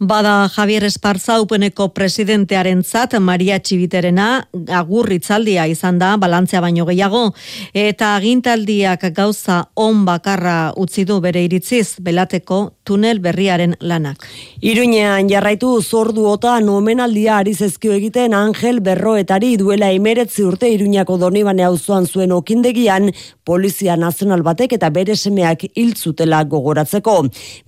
[0.04, 4.26] Bada Javier Esparza upeneko presidentearen zat Maria Txibiterena
[4.76, 7.22] agurritzaldia izan da balantzea baino gehiago
[7.72, 14.26] eta agintaldiak gauza on bakarra utzi du bere iritziz belateko tunel berriaren lanak.
[14.60, 21.64] Iruñean jarraitu zordu ota nomenaldia ari zezkio egiten Angel Berroetari duela emeretzi urte Iruñako donibane
[21.64, 23.12] auzoan zuen okindegian
[23.44, 27.16] Polizia Nazional batek eta bere semeak hiltzutela gogoratzeko.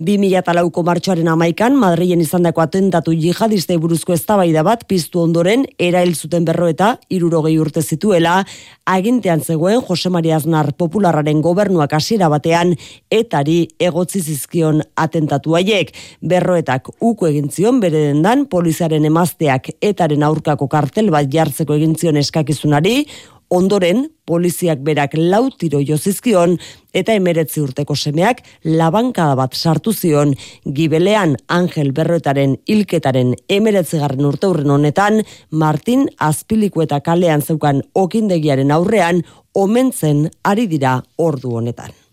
[0.04, 6.96] 2008ko martxoaren amaikan Madrilen izandako atentatu jihadiste buruzko eztabaida bat piztu ondoren erail zuten berroeta
[7.08, 8.40] irurogei urte zituela
[8.86, 12.74] agintean zegoen Jose Maria Aznar popularraren gobernuak hasiera batean
[13.10, 15.92] etari egotzi zizkion atentatu haiek.
[16.20, 22.18] Berroetak uko egin zion bere dendan poliziaren emazteak etaren aurkako kartel bat jartzeko egin zion
[22.22, 23.06] eskakizunari
[23.48, 26.56] Ondoren, poliziak berak lau tiro jozizkion
[26.96, 30.34] eta emeretzi urteko semeak labankada bat sartu zion
[30.78, 39.22] gibelean Angel Berroetaren hilketaren emeretzigarren urte urren honetan Martin Azpiliku eta kalean zeukan okindegiaren aurrean
[39.54, 42.05] omentzen ari dira ordu honetan.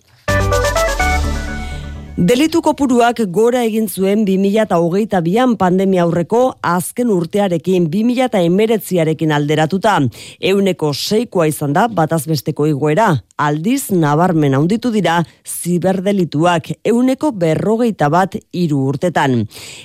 [2.24, 9.98] Delitu kopuruak gora egin zuen 2008an pandemia aurreko azken urtearekin 2008arekin alderatuta.
[10.40, 13.10] Euneko seikoa izan da batazbesteko igoera.
[13.36, 19.42] Aldiz nabarmen handitu dira ziberdelituak euneko berrogeita bat hiru urtetan.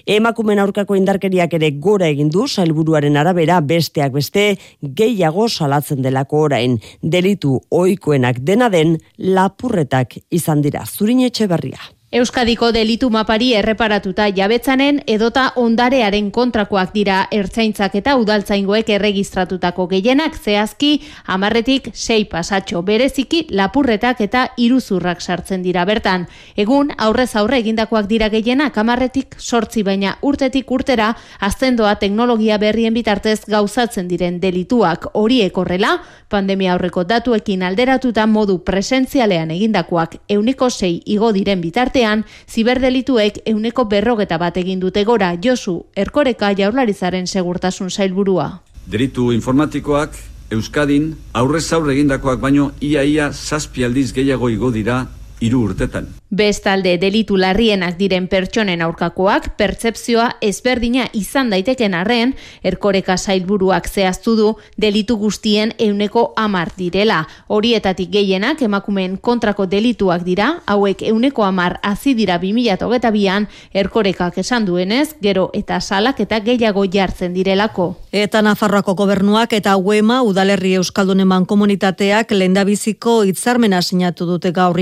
[0.06, 4.48] Emakumen aurkako indarkeriak ere gora egin du sailburuaren arabera besteak beste
[4.82, 6.78] gehiago salatzen delako orain.
[7.02, 10.86] Delitu ohikoenak dena den lapurretak izan dira.
[10.86, 11.97] Zurin etxe berria.
[12.10, 17.18] Euskadiko delitu mapari erreparatuta jabetzanen edota ondarearen kontrakoak dira.
[17.36, 22.80] Ertzaintzak eta udaltzaingoek erregistratutako gehienak zehazki amarretik sei pasatxo.
[22.82, 26.24] Bereziki lapurretak eta iruzurrak sartzen dira bertan.
[26.56, 33.42] Egun aurrez aurre egindakoak dira gehienak amarretik sortzi baina urtetik urtera aztendoa teknologia berrien bitartez
[33.44, 35.10] gauzatzen diren delituak.
[35.12, 35.98] Horiek horrela
[36.30, 43.84] pandemia aurreko datuekin alderatuta modu presentzialean egindakoak euniko sei igo diren bitarte artean, ziberdelituek euneko
[43.88, 48.62] berrogeta bat egin dute gora Josu Erkoreka jaurlarizaren segurtasun zailburua.
[48.86, 50.14] Delitu informatikoak
[50.50, 55.06] Euskadin aurrez aurre egindakoak baino iaia zazpialdiz gehiago igo dira
[55.40, 56.08] hiru urtetan.
[56.28, 64.48] Bestalde delitu larrienak diren pertsonen aurkakoak pertsepzioa ezberdina izan daiteken arren, erkoreka zailburuak zehaztu du
[64.76, 67.22] delitu guztien euneko amar direla.
[67.48, 75.48] Horietatik gehienak emakumeen kontrako delituak dira, hauek euneko amar azidira 2008an erkorekak esan duenez, gero
[75.54, 77.94] eta salak eta gehiago jartzen direlako.
[78.12, 84.76] Eta Nafarroako gobernuak eta UEMA udalerri euskalduneman komunitateak lendabiziko hitzarmena sinatu dute gaur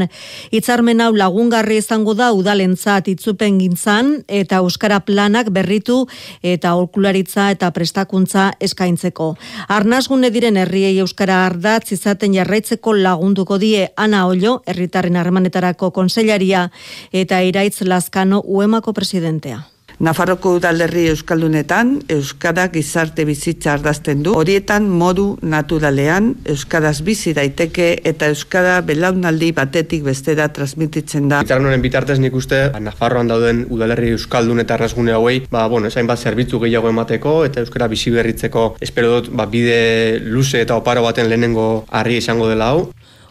[0.00, 0.50] irunean.
[0.50, 6.06] Hitzarmen ekimen hau lagungarri izango da udalentzat itzupen gintzan eta euskara planak berritu
[6.42, 9.36] eta aholkularitza eta prestakuntza eskaintzeko.
[9.68, 16.70] Arnasgune diren herriei euskara ardatz izaten jarraitzeko lagunduko die Ana Ollo, herritarren harremanetarako konsellaria
[17.12, 19.79] eta Iraitz Lazkano uemako presidentea.
[20.00, 24.32] Nafarroko udalderri euskaldunetan euskara gizarte bizitza ardazten du.
[24.32, 31.42] Horietan modu naturalean euskaraz bizi daiteke eta euskara belaunaldi batetik bestera transmititzen da.
[31.44, 36.24] Itxaran bitartez nik uste Nafarroan dauden udalerri euskaldun eta errazgune hauei, ba, bueno, esain bat
[36.24, 41.28] zerbitzu gehiago emateko eta euskara bizi berritzeko espero dut ba, bide luze eta oparo baten
[41.28, 42.88] lehenengo harri izango dela hau.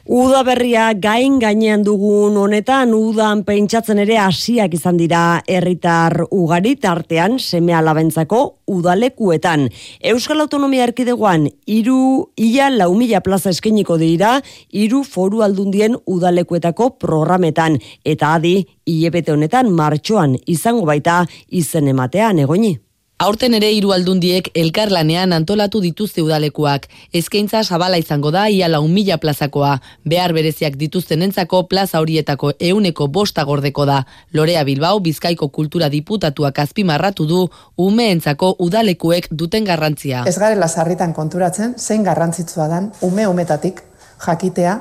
[0.09, 7.37] Uda berria gain gainean dugun honetan udan pentsatzen ere hasiak izan dira herritar ugari tartean
[7.37, 8.39] seme alabentzako
[8.73, 9.67] udalekuetan.
[10.01, 14.39] Euskal Autonomia Erkidegoan hiru ia lau mila plaza eskeniko dira
[14.73, 21.21] hiru foru aldundien udalekuetako programetan eta adi hilebete honetan martxoan izango baita
[21.53, 22.79] izen ematean egoni.
[23.19, 26.85] Aurten ere hiru aldundiek elkarlanean antolatu dituzte udalekuak.
[27.19, 29.73] Eskaintza zabala izango da ia lau mila plazakoa.
[30.07, 33.99] Behar bereziak dituztenentzako plaza horietako euneko bosta gordeko da.
[34.31, 37.43] Lorea Bilbao Bizkaiko kultura diputatuak azpimarratu du
[37.75, 40.23] umeentzako udalekuek duten garrantzia.
[40.23, 43.83] Ez garela sarritan konturatzen zein garrantzitsua dan ume umetatik
[44.23, 44.79] jakitea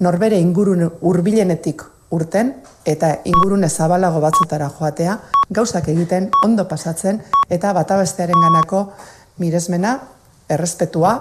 [0.00, 2.54] norbere ingurun hurbilenetik urten
[2.86, 5.18] eta ingurune zabalago batzutara joatea,
[5.50, 8.92] gauzak egiten ondo pasatzen eta batabestearen ganako
[9.38, 9.98] miresmena,
[10.48, 11.16] errespetua,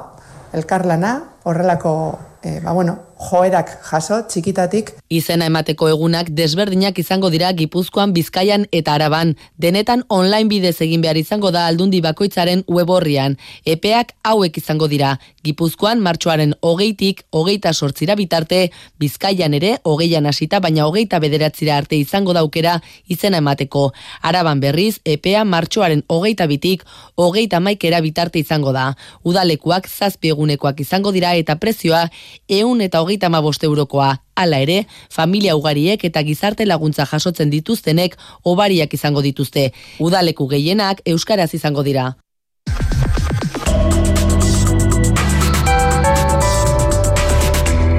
[0.54, 1.96] elkarlana, horrelako
[2.44, 4.92] e, ba, bueno, joerak jaso txikitatik.
[5.10, 9.36] Izena emateko egunak desberdinak izango dira Gipuzkoan, Bizkaian eta Araban.
[9.58, 13.38] Denetan online bidez egin behar izango da aldundi bakoitzaren web horrian.
[13.66, 15.16] Epeak hauek izango dira.
[15.44, 22.34] Gipuzkoan martxoaren hogeitik, hogeita sortzira bitarte, Bizkaian ere hogeian hasita baina hogeita bederatzira arte izango
[22.34, 23.92] daukera izena emateko.
[24.22, 26.84] Araban berriz, epea martxoaren hogeita bitik,
[27.16, 28.92] hogeita maikera bitarte izango da.
[29.24, 32.10] Udalekuak zazpiegunekoak izango dira eta prezioa
[32.50, 34.18] eun eta hogeita mabost eurokoa.
[34.36, 39.72] Hala ere, familia ugariek eta gizarte laguntza jasotzen dituztenek obariak izango dituzte.
[40.00, 42.16] Udaleku gehienak euskaraz izango dira.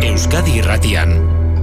[0.03, 1.13] Euskadi Irratian,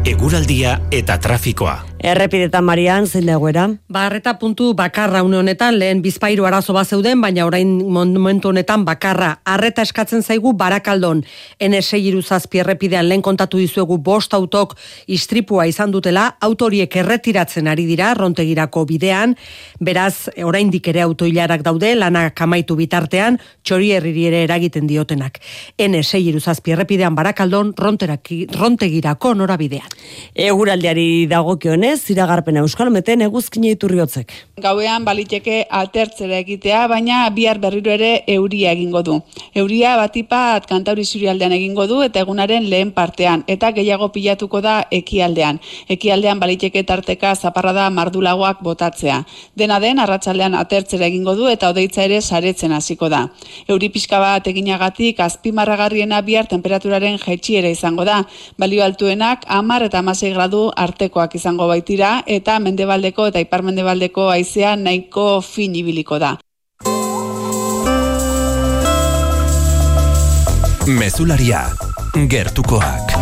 [0.07, 1.92] eguraldia eta trafikoa.
[2.03, 3.69] Errepidetan Marian, zein dagoera?
[3.87, 9.37] Barreta puntu bakarra une honetan, lehen bizpairu arazo bat zeuden, baina orain momentu honetan bakarra.
[9.47, 11.21] Arreta eskatzen zaigu barakaldon.
[11.63, 14.73] NS iruzazpi errepidean lehen kontatu dizuegu bost autok
[15.07, 19.37] istripua izan dutela, autoriek erretiratzen ari dira, rontegirako bidean,
[19.79, 25.39] beraz, oraindik ere autoilarak daude, lanak amaitu bitartean, txori herriri ere eragiten diotenak.
[25.79, 29.87] NS iruzazpi errepidean barakaldon, rontegirako norabidean.
[30.35, 34.31] Eguraldiari dagokionez, ziragarpen euskal meten eguzkine iturriotzek.
[34.63, 39.19] Gauean baliteke atertzera egitea, baina bihar berriro ere euria egingo du.
[39.55, 45.59] Euria batipat kantauri zurialdean egingo du eta egunaren lehen partean, eta gehiago pilatuko da ekialdean.
[45.95, 49.21] Ekialdean baliteke tarteka zaparrada mardulagoak botatzea.
[49.55, 53.27] Dena den, arratsaldean atertzera egingo du eta odeitza ere saretzen hasiko da.
[53.67, 58.23] Euri pixka bat eginagatik azpimarragarriena bihar temperaturaren jaitxiera izango da.
[58.57, 64.75] Balio altuenak amar eta amasei gradu artekoak izango bai baitira eta mendebaldeko eta iparmendebaldeko haizea
[64.75, 66.37] nahiko fin ibiliko da.
[70.87, 71.65] Mezularia,
[72.27, 73.12] gertukoak.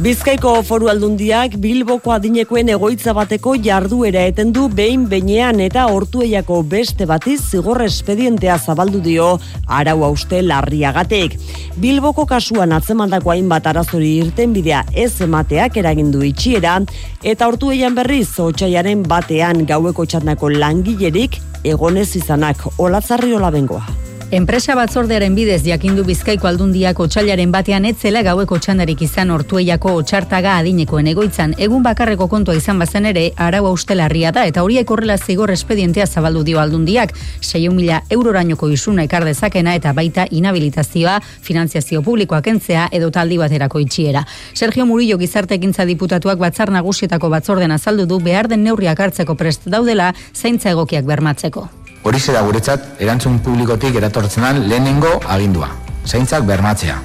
[0.00, 7.04] Bizkaiko foru aldundiak Bilboko adinekoen egoitza bateko jarduera eten du behin beinean eta hortueiako beste
[7.10, 9.28] batiz zigor espedientea zabaldu dio
[9.68, 11.36] arau hauste larriagatek.
[11.84, 16.78] Bilboko kasuan atzemandako hainbat arazori irten bidea ez emateak eragindu itxiera
[17.20, 21.42] eta hortueian berriz otxaiaren batean gaueko txatnako langilerik
[21.76, 23.84] egonez izanak olatzarri olabengoa.
[24.30, 31.08] Enpresa batzordearen bidez jakindu bizkaiko aldundiak otxailaren batean etzela gaueko txandarik izan ortueiako otxartaga adinekoen
[31.10, 31.56] egoitzan.
[31.58, 36.44] Egun bakarreko kontua izan bazen ere, arau austelarria da eta horiek horrela zigor espedientea zabaldu
[36.46, 37.16] dio aldundiak.
[37.40, 43.82] 6 mila eurorainoko isuna ekar dezakena eta baita inhabilitazioa, finantziazio publikoak entzea edo taldi baterako
[43.82, 44.22] itxiera.
[44.54, 49.66] Sergio Murillo gizarte ekintza diputatuak batzar nagusietako batzorden azaldu du behar den neurriak hartzeko prest
[49.66, 51.66] daudela zaintza egokiak bermatzeko.
[52.02, 55.68] Hori zera guretzat, erantzun publikotik eratortzenan lehenengo agindua.
[56.06, 56.96] Zaintzak bermatzea.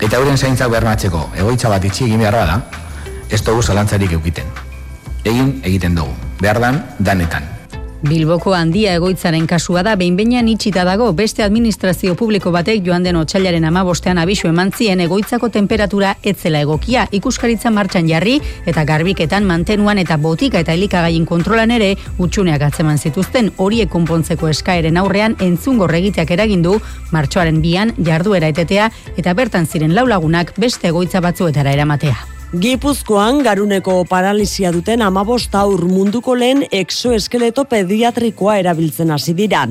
[0.00, 2.56] Eta euren zaintzak bermatzeko egoitza bat itxi egin beharra da,
[3.30, 4.50] ez dugu zalantzarik eukiten.
[5.24, 7.57] Egin egiten dugu, behar dan, danetan.
[7.98, 13.18] Bilboko handia egoitzaren kasua da behin behinean itxita dago beste administrazio publiko batek joan den
[13.18, 18.36] otxailaren amabostean abisu eman zien egoitzako temperatura etzela egokia ikuskaritza martxan jarri
[18.70, 21.90] eta garbiketan mantenuan eta botika eta elikagain kontrolan ere
[22.22, 26.78] utxuneak atzeman zituzten horiek konpontzeko eskaeren aurrean entzungo regiteak eragindu
[27.10, 32.37] martxoaren bian jarduera etetea eta bertan ziren laulagunak beste egoitza batzuetara eramatea.
[32.48, 39.66] Gipuzkoan garuneko paralisia duten amabost aur munduko lehen exoeskeleto pediatrikoa erabiltzen hasi dira.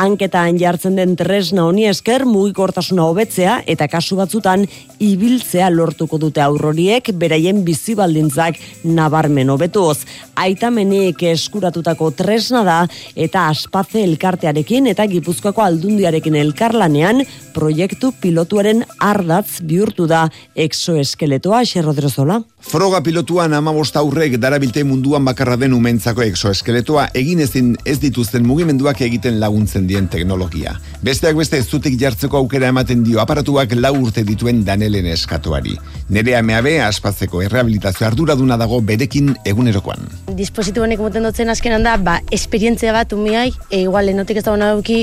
[0.00, 4.64] Hanketan jartzen den tresna honi esker mugikortasuna hobetzea eta kasu batzutan
[4.96, 8.56] ibiltzea lortuko dute aurroriek beraien bizi baldintzak
[8.88, 9.98] nabarmen hobetuz.
[10.40, 12.78] Aitamenik eskuratutako tresna da
[13.12, 17.20] eta aspaze elkartearekin eta Gipuzkoako aldundiarekin elkarlanean
[17.52, 20.24] proiektu pilotuaren ardatz bihurtu da
[20.56, 22.38] exoeskeletoa xerrodrozo Zola.
[22.62, 29.00] Froga pilotuan amabost aurrek darabilte munduan bakarra den umentzako exoeskeletoa egin ezin ez dituzten mugimenduak
[29.02, 30.76] egiten laguntzen dien teknologia.
[31.02, 35.74] Besteak beste ez zutik jartzeko aukera ematen dio aparatuak lau urte dituen danelen eskatuari.
[36.14, 40.06] Nerea meabe aspatzeko errehabilitazio arduraduna dago berekin egunerokoan.
[40.38, 44.54] Dispositu honek moten dutzen azkenan da, ba, esperientzia bat umiai, e, igual, enotik ez da
[44.62, 45.00] dauki,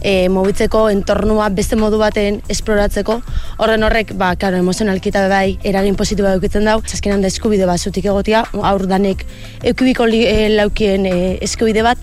[0.00, 3.20] e, mobitzeko entornua beste modu baten esploratzeko,
[3.58, 7.66] horren horrek, ba, karo, emozionalki eta bai, eragin positiboa dukitzen ikusten dau, azkenan da eskubide
[7.66, 9.24] bat zutik egotia, aur danek
[9.64, 11.98] eukibiko e, laukien e, eskubide bat,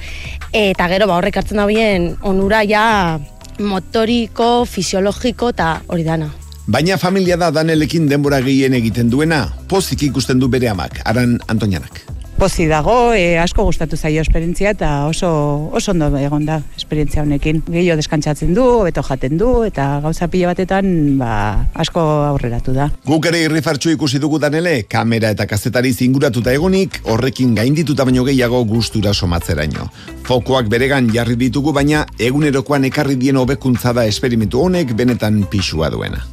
[0.53, 3.19] eta gero ba, horrek hartzen da bien onura ja
[3.59, 6.29] motoriko, fisiologiko eta hori dana.
[6.67, 12.08] Baina familia da danelekin denbora gehien egiten duena, pozik ikusten du bere amak, aran Antonianak
[12.39, 15.29] pozi dago, e, asko gustatu zaio esperientzia eta oso
[15.75, 17.59] oso ondo egon da esperientzia honekin.
[17.67, 21.33] Gehiago deskantzatzen du, beto jaten du eta gauza pila batetan ba,
[21.75, 22.87] asko aurreratu da.
[23.05, 28.63] Guk ere irrifartxu ikusi dugu danele, kamera eta kazetari zinguratuta egonik, horrekin gaindituta baino gehiago
[28.63, 29.91] gustura somatzeraino.
[30.23, 36.23] Fokoak beregan jarri ditugu baina egunerokoan ekarri dien hobekuntza da esperimentu honek benetan pisua duena.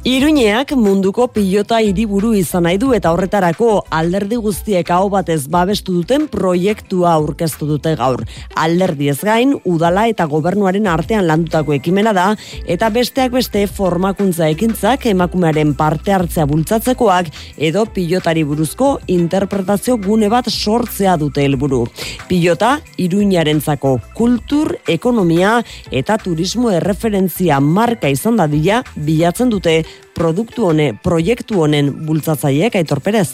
[0.00, 6.22] Iruñeak munduko pilota hiriburu izan nahi du eta horretarako alderdi guztiek hau batez babestu duten
[6.32, 8.22] proiektua aurkeztu dute gaur.
[8.56, 12.24] Alderdi ez gain, udala eta gobernuaren artean landutako ekimena da
[12.64, 17.28] eta besteak beste formakuntza ekintzak emakumearen parte hartzea bultzatzekoak
[17.58, 21.82] edo pilotari buruzko interpretazio gune bat sortzea dute helburu.
[22.24, 25.58] Pilota Iruñarentzako kultur, ekonomia
[25.92, 29.82] eta turismo erreferentzia marka izan dadila bilatzen dute
[30.14, 33.30] produktu hone, proiektu honen bultzatzaileek Aitor Perez.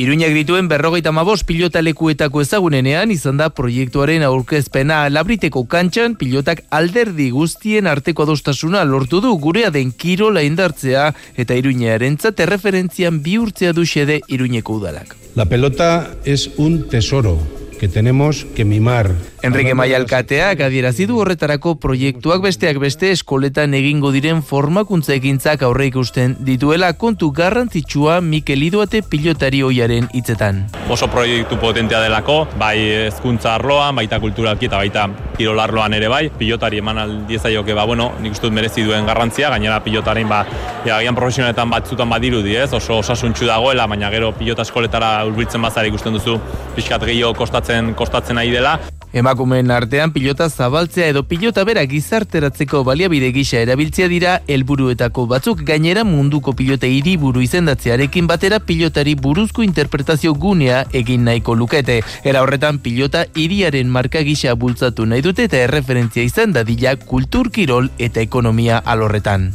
[0.00, 7.28] Iruñak dituen berrogeita mabos pilota lekuetako ezagunenean izan da proiektuaren aurkezpena labriteko kantxan pilotak alderdi
[7.34, 13.84] guztien arteko adostasuna lortu du gurea den kirola indartzea eta iruñaren zate referentzian bihurtzea du
[13.84, 15.16] xede iruñeko udalak.
[15.36, 17.36] La pelota es un tesoro
[17.80, 19.10] que tenemos que mimar.
[19.42, 26.34] Enrique Maialkateak adierazi du horretarako proiektuak besteak beste eskoletan egingo diren formakuntza ekintzak aurre ikusten
[26.44, 30.66] dituela kontu garrantzitsua Mikel Iduate pilotari hoiaren hitzetan.
[30.92, 32.76] Oso proiektu potentea delako, bai
[33.06, 35.06] hezkuntza arloan, baita kulturalki eta baita
[35.38, 39.80] kirol arloan ere bai, pilotari eman aldiezaioke ba bueno, nik uste merezi duen garrantzia, gainera
[39.80, 40.42] pilotaren ba
[40.84, 42.68] ja, gian profesionaletan batzutan badirudi, ez?
[42.76, 46.36] Oso osasuntsu dagoela, baina gero pilota eskoletara hurbiltzen bazara ikusten duzu
[46.76, 48.80] pixkat gehiago kostatzen kostatzen kostatzen ari dela.
[49.12, 56.04] Emakumeen artean pilota zabaltzea edo pilota bera gizarteratzeko baliabide gisa erabiltzea dira helburuetako batzuk gainera
[56.04, 62.02] munduko pilota hiriburu izendatzearekin batera pilotari buruzko interpretazio gunea egin nahiko lukete.
[62.24, 67.90] Era horretan pilota hiriaren marka gisa bultzatu nahi dute eta erreferentzia izan dadila kultur kirol
[67.98, 69.50] eta ekonomia alorretan.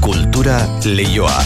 [0.00, 1.38] Kultura leioa.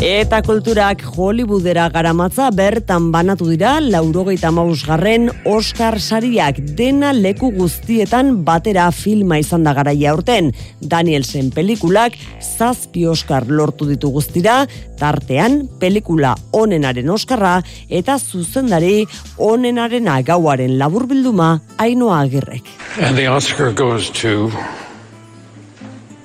[0.00, 4.48] Eta kulturak Hollywoodera garamatza bertan banatu dira laurogeita
[4.86, 10.54] garren Oscar sariak dena leku guztietan batera filma izan da garaia aurten.
[10.80, 19.04] Danielsen pelikulak zazpi Oscar lortu ditu guztira, tartean pelikula onenaren Oscarra eta zuzendari
[19.36, 22.64] onenaren agauaren laburbilduma ainoa agirrek.
[23.02, 24.50] And the Oscar goes to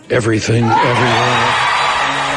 [0.10, 1.75] everything, everywhere.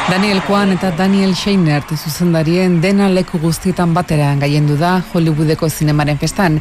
[0.08, 6.54] Daniel Kwan eta Daniel Scheinert zuzendarien dena leku guztietan batera gaiendu da Hollywoodeko zinemaren festan.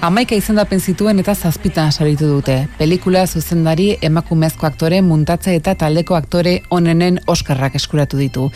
[0.00, 2.54] Amaika izendapen zituen eta zazpitan saritu dute.
[2.78, 8.46] Pelikula zuzendari emakumezko aktore muntatze eta taldeko aktore onenen Oscarrak eskuratu ditu.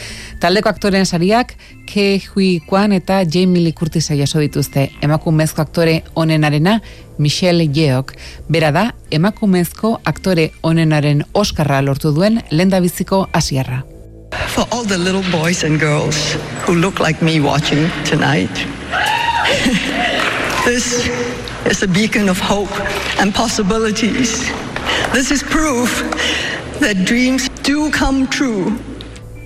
[0.41, 1.53] Taldeko aktoren sariak
[1.85, 4.89] Ke Hui Kwan eta Jamie Lee Curtis jaso dituzte.
[5.03, 6.81] Emakumezko aktore onenarena
[7.19, 8.17] Michelle Yeok.
[8.49, 13.85] Bera da, emakumezko aktore onenaren Oscarra lortu duen lendabiziko asiarra.
[14.31, 18.51] For all the little boys and girls who look like me watching tonight,
[20.65, 21.09] this
[21.67, 22.71] is a beacon of hope
[23.19, 24.47] and possibilities.
[25.13, 26.03] This is proof
[26.81, 28.79] that dreams do come true.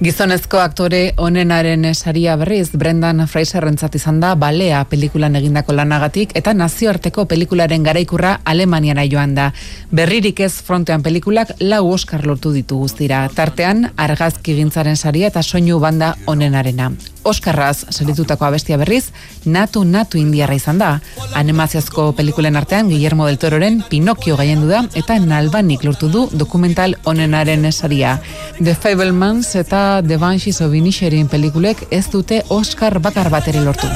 [0.02, 6.56] Gizonezko aktore onenaren saria berriz Brendan Fraser rentzat izan da balea pelikulan egindako lanagatik eta
[6.58, 9.52] nazioarteko pelikularen garaikurra Alemaniara joan da.
[9.94, 13.28] Berririk ez frontean pelikulak lau Oscar lortu ditu guztira.
[13.30, 16.90] Tartean argazki gintzaren saria eta soinu banda onenarena.
[17.22, 19.10] Oskarraz seritutako abestia berriz,
[19.44, 20.90] natu natu indiarra izan da.
[21.38, 27.64] Animaziozko pelikulen artean Guillermo del Tororen Pinocchio gaiendu da eta nalbanik lortu du dokumental onenaren
[27.64, 28.18] esaria.
[28.58, 33.88] The Fablemans eta The Banshees of Inisherin pelikulek ez dute Oscar bakar bateri lortu.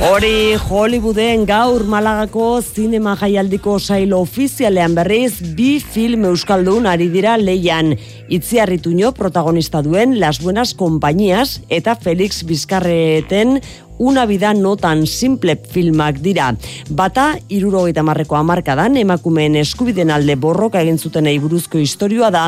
[0.00, 3.16] Hori Hollywooden gaur Malagako zinema
[3.60, 7.96] jaialdiko sail ofizialean berriz bi film euskaldun ari dira leian.
[8.28, 13.60] Itziarrituño protagonista duen Las Buenas Compañías eta Felix Bizkarreten
[14.00, 16.54] una vida no tan simple filmak dira.
[16.88, 22.46] Bata, irurogeita marreko amarkadan, emakumeen eskubiden alde borroka egin zuten buruzko historioa da,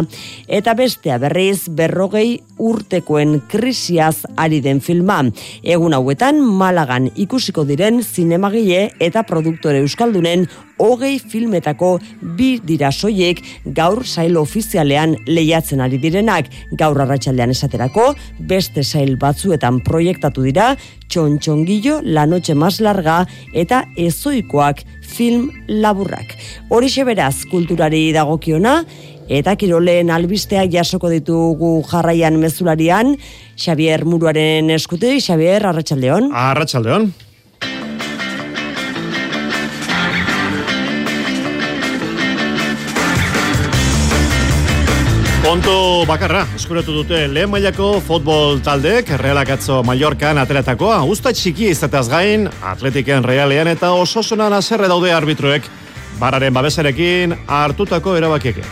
[0.49, 5.21] eta bestea berriz berrogei urtekoen krisiaz ari den filma.
[5.63, 10.49] Egun hauetan, Malagan ikusiko diren zinemagile eta produktore euskaldunen
[10.83, 11.99] hogei filmetako
[12.37, 13.43] bi dira soiek
[13.77, 16.49] gaur sail ofizialean lehiatzen ari direnak.
[16.79, 18.13] Gaur arratsaldean esaterako,
[18.49, 20.73] beste sail batzuetan proiektatu dira,
[21.43, 26.37] txontxongillo, la noche más larga eta ezoikoak film laburrak.
[26.71, 28.83] Horixe beraz kulturari dagokiona,
[29.29, 33.17] eta kiroleen albisteak jasoko ditugu jarraian mezularian,
[33.57, 36.31] Xavier Muruaren eskuti, Xavier, Arratxaldeon.
[36.33, 37.13] Arratxaldeon.
[45.53, 52.07] Kontu bakarra, eskuratu dute lehen mailako futbol taldeek, realak atzo Mallorcan ateratakoa, usta txiki izateaz
[52.09, 55.69] gain, atletiken realean eta oso sonan azerre daude arbitroek,
[56.17, 58.65] bararen babesarekin hartutako erabakiekin.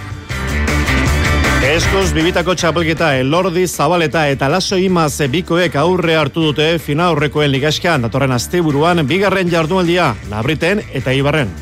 [1.68, 8.08] Eskuz bibitako txapelketa elordi zabaleta eta laso imaz bikoek aurre hartu dute fina aurrekoen ligaskan
[8.08, 11.52] datorren asteburuan bigarren jardunaldia, labriten eta ibarren.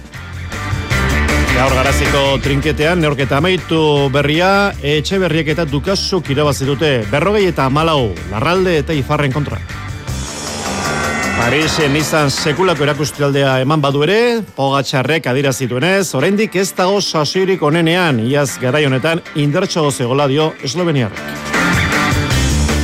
[1.58, 3.80] Gaur garaziko trinketean, neorketa amaitu
[4.14, 9.58] berria, etxe berriek eta dukasuk irabazi dute, berrogei eta malau, larralde eta ifarren kontra.
[11.34, 14.20] Parisen izan sekulako erakustialdea eman badu ere,
[14.54, 21.24] pogatxarrek adirazituenez, oraindik ez dago sasiorik onenean, iaz garai honetan indertxo zegola dio esloveniarrak.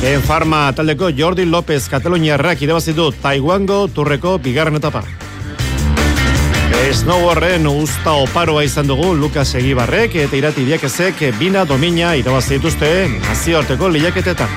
[0.03, 5.07] En farma taldeko Jordi López Kataloniarrak irabazitu Taiwango turreko bigarren etapa.
[6.95, 12.89] Snowboarden usta oparoa izan dugu Lukas Egibarrek eta irati diakezek bina domina irabazi dituzte
[13.27, 14.49] nazioarteko lehiaketetan.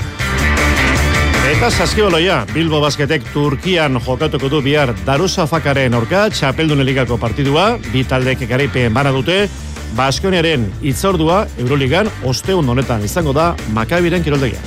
[1.48, 8.04] Eta saskiboloia, Bilbo Basketek Turkian jokatuko du bihar Darusa Fakaren orka, txapeldun eligako partidua, bi
[8.04, 9.48] taldek garaipen bana dute,
[9.96, 14.60] Baskoniaren itzordua Euroligan osteun honetan izango da Makabiren kiroldegia.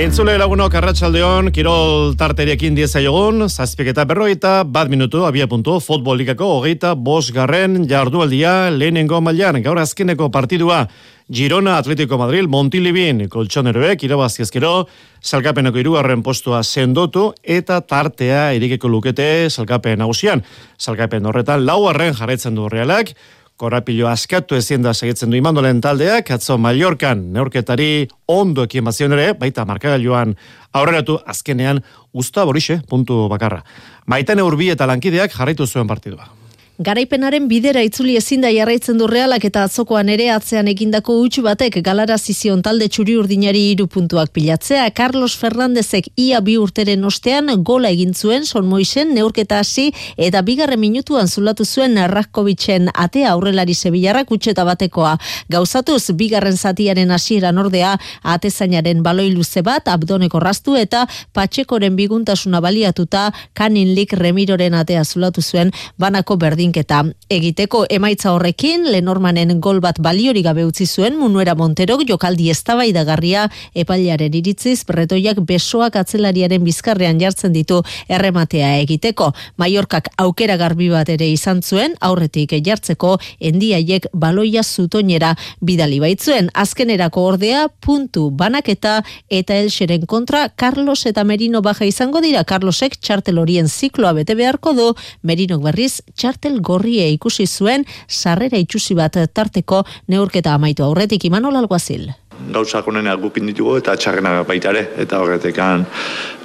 [0.00, 6.46] Entzule lagunok arratsaldeon Kirol tarteriekin dieza jogun, zazpik eta berroita, bat minutu, abia puntu, futbolikako
[6.54, 10.86] hogeita, bos garren, jardualdia, lehenengo mailan gaur azkeneko partidua,
[11.30, 14.72] Girona Atletico Madrid, Montilibin, koltsoneroek, irabaziezkero,
[15.20, 20.40] salkapeneko irugarren postua sendotu, eta tartea irikeko lukete salkapen nagusian.
[20.80, 23.12] Salkapen horretan, lauarren jarraitzen du realak,
[23.60, 29.34] Korapilo askatu ezin da segitzen du imandolen taldeak, atzo Mallorcan neurketari ondo ekin bazion ere,
[29.36, 30.32] baita markagailuan
[30.72, 31.82] aurreratu azkenean
[32.16, 33.60] usta borixe puntu bakarra.
[34.08, 36.39] Maiten urbi eta lankideak jarraitu zuen partidua.
[36.80, 41.74] Garaipenaren bidera itzuli ezin da jarraitzen du realak eta atzokoan ere atzean egindako utxu batek
[41.84, 44.86] galara zizion talde txuri urdinari iru puntuak pilatzea.
[44.96, 50.80] Carlos Fernandezek ia bi urteren ostean gola egin zuen son moisen neurketa hasi eta bigarren
[50.80, 55.18] minutuan zulatu zuen Rakovicen atea aurrelari zebilarrak utxeta batekoa.
[55.52, 61.04] Gauzatuz, bigarren zatiaren hasieran ordea atezainaren baloi luze bat abdoneko rastu eta
[61.36, 67.04] patxekoren biguntasuna baliatuta kaninlik remiroren atea zulatu zuen banako berdin berdinketa.
[67.30, 74.34] Egiteko emaitza horrekin, Lenormanen gol bat baliori gabe utzi zuen Munuera Monterok jokaldi eztabaidagarria epailaren
[74.34, 79.32] iritziz bretoiak besoak atzelariaren bizkarrean jartzen ditu errematea egiteko.
[79.56, 86.50] Maiorkak aukera garbi bat ere izan zuen aurretik jartzeko endiaiek baloia zutoinera bidali baitzuen.
[86.54, 93.38] Azkenerako ordea puntu banaketa eta elxeren kontra Carlos eta Merino baja izango dira Carlosek txartel
[93.38, 99.84] horien zikloa bete beharko du Merinok berriz txartel gorrie ikusi zuen sarrera itxusi bat tarteko
[100.08, 102.10] neurketa amaitu aurretik Imanol Alguazil.
[102.48, 105.84] gauzak onenak gukin ditugu eta txarrenak baita ere, eta horretekan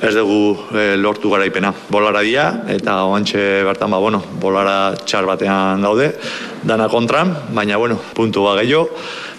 [0.03, 1.71] ez dugu e, lortu garaipena.
[1.89, 6.11] Bolara dia, eta oantxe bertan, ba, bueno, bolara txar batean daude,
[6.63, 8.89] dana kontran, baina, bueno, puntu ba gehiago,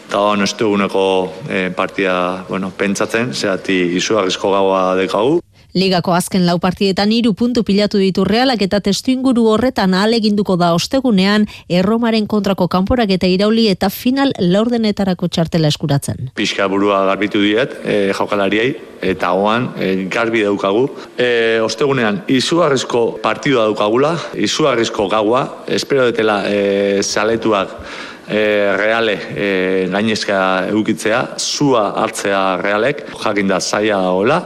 [0.06, 1.06] eta hon ez duguneko
[1.48, 5.40] e, partida, bueno, pentsatzen, zehati izugarrizko gaua dekagu.
[5.76, 10.70] Ligako azken lau partietan hiru puntu pilatu ditu realak eta testu inguru horretan aleginduko da
[10.72, 16.30] ostegunean erromaren kontrako kanporak eta irauli eta final laurdenetarako txartela eskuratzen.
[16.40, 18.72] Piska burua garbitu diet, e, jaukalariei,
[19.04, 20.88] eta hoan e, garbi daukagu.
[21.12, 27.76] E, ostegunean, izugarrizko partidua daukagula, izugarrizko gaua, espero detela e, saletuak
[28.28, 29.46] e, reale e,
[29.92, 30.40] gainezka
[30.72, 34.44] eukitzea, zua hartzea realek, jakinda zaila daoela,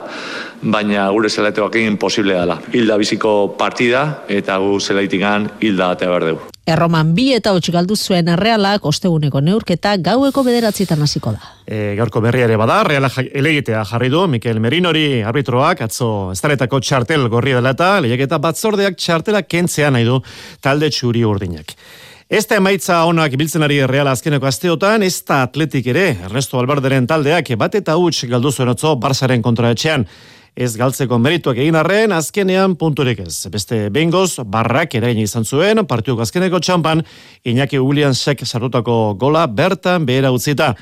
[0.62, 2.58] baina gure zelaitek egin posible dela.
[2.72, 6.48] Hilda biziko partida eta gu zelaitikan hilda atea behar dugu.
[6.70, 11.40] Erroman bi eta hotx galdu zuen errealak osteguneko neurketa gaueko bederatzietan hasiko da.
[11.66, 17.26] E, gaurko berria ere bada, realak elegitea jarri du, Mikel Merinori arbitroak, atzo estaretako txartel
[17.32, 20.20] gorri dela eta lehiaketa batzordeak txartela kentzea nahi du
[20.62, 21.74] talde txuri urdinak.
[22.30, 27.08] Ez da emaitza onak biltzen ari reala azkeneko asteotan, ez da atletik ere, Ernesto Albarderen
[27.10, 30.06] taldeak bat eta huts galdu zuen otzo Barsaren kontraetxean
[30.60, 33.46] ez galtzeko merituak egin arren, azkenean punturik ez.
[33.52, 37.00] Beste bengoz, barrak erain izan zuen, partiuk azkeneko txampan,
[37.48, 40.74] Iñaki Williamsek sartutako gola bertan behera utzita.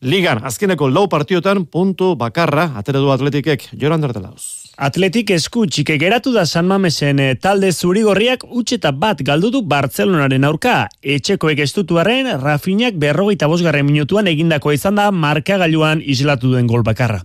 [0.00, 4.65] Ligan, azkeneko lau partiotan, puntu bakarra, atera du atletikek, joran dertelauz.
[4.76, 10.42] Atletik esku txike geratu da San Mamesen eh, talde zurigorriak utxeta bat galdu du Bartzelonaren
[10.44, 10.74] aurka.
[11.00, 17.22] Etxekoek estutuaren Rafinak berrogeita bosgarren minutuan egindako izan da markagailuan islatu duen gol bakarra.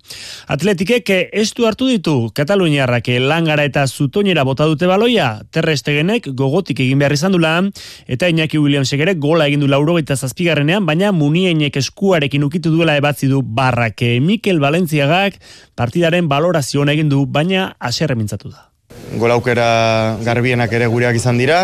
[0.48, 6.80] Atletikek eh, estu hartu ditu Kataluniarrak eh, langara eta zutoinera bota dute baloia, terrestegenek gogotik
[6.86, 7.58] egin behar izan dula,
[8.08, 13.28] eta Iñaki Williamsek ere gola egin du laurogeita zazpigarrenean, baina munienek eskuarekin ukitu duela ebatzi
[13.28, 14.08] du barrak.
[14.24, 15.36] Mikel Valentziagak
[15.76, 18.68] partidaren balorazioan egin du, baina aserre mintzatu da.
[19.18, 21.64] Gol aukera garbienak ere gureak izan dira,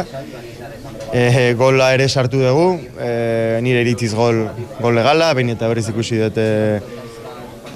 [1.14, 2.68] e, gola ere sartu dugu,
[2.98, 4.42] e, nire iritziz gol,
[4.82, 6.48] gol legala, baina eta berriz ikusi dute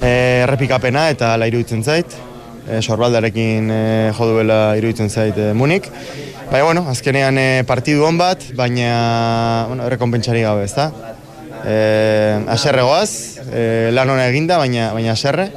[0.01, 2.17] e, errepikapena eta ala iruditzen zait,
[2.65, 3.81] e, sorbaldarekin e,
[4.17, 5.91] joduela iruditzen zait e, munik.
[6.51, 10.89] Baina, bueno, azkenean e, partidu hon bat, baina, bueno, errekompentsari gabe, ez da?
[11.61, 11.75] E,
[12.51, 13.11] aserre goaz,
[13.45, 15.51] e, lan hona eginda, baina, baina aserre.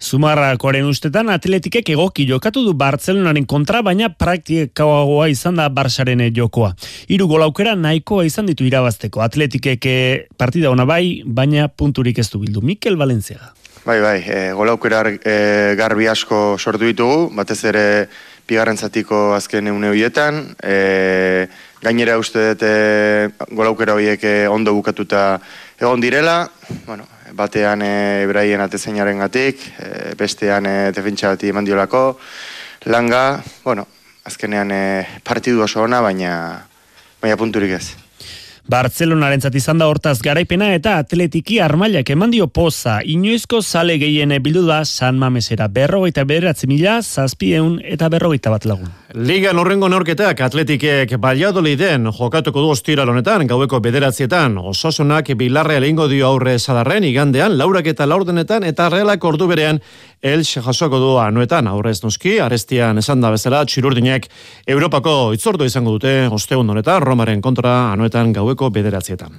[0.00, 6.72] Zumarrakoaren ustetan atletikek egoki jokatu du Bartzelonaren kontra, baina praktikagoa izan da Barsaren jokoa.
[7.12, 9.20] Hiru gol aukera nahikoa izan ditu irabazteko.
[9.20, 12.64] Atletikek eh, partida ona bai, baina punturik ez du bildu.
[12.64, 13.52] Mikel Valencia.
[13.84, 15.36] Bai, bai, e, gol aukera e,
[15.76, 17.84] garbi asko sortu ditugu, batez ere
[18.48, 20.42] bigarren zatiko azken eune horietan.
[20.64, 21.46] E,
[21.84, 22.74] gainera uste dut e,
[23.52, 25.38] gol aukera horiek ondo bukatuta
[25.80, 26.42] egon direla.
[26.86, 32.04] Bueno, batean e, braien atezeinaren gatik, e, bestean e, defentsa bati eman diolako,
[32.90, 33.86] langa, bueno,
[34.24, 34.84] azkenean e,
[35.24, 36.34] partidu oso ona, baina,
[37.22, 38.09] baina punturik ez.
[38.70, 43.00] Bartzelonaren izan da hortaz garaipena eta atletiki armailak eman dio poza.
[43.02, 45.66] Inoizko sale gehiene bildu da San Mamesera.
[45.66, 48.92] Berrogeita bederatzi mila, zazpieun eta berrogeita bat lagun.
[49.14, 51.16] Liga norrengo norketak atletikek
[51.80, 54.58] den jokatuko du ostira honetan gaueko bederatzietan.
[54.58, 59.80] Osasunak bilarre elingo dio aurre sadarren igandean, laurak eta laurdenetan eta realak ordu berean
[60.20, 64.26] Elx jasoko du anuetan aurrez noski, arestian esan da bezala txirurdinek
[64.68, 69.38] Europako itzordu izango dute ostegun honetan, Romaren kontra anuetan gaueko bederatzietan.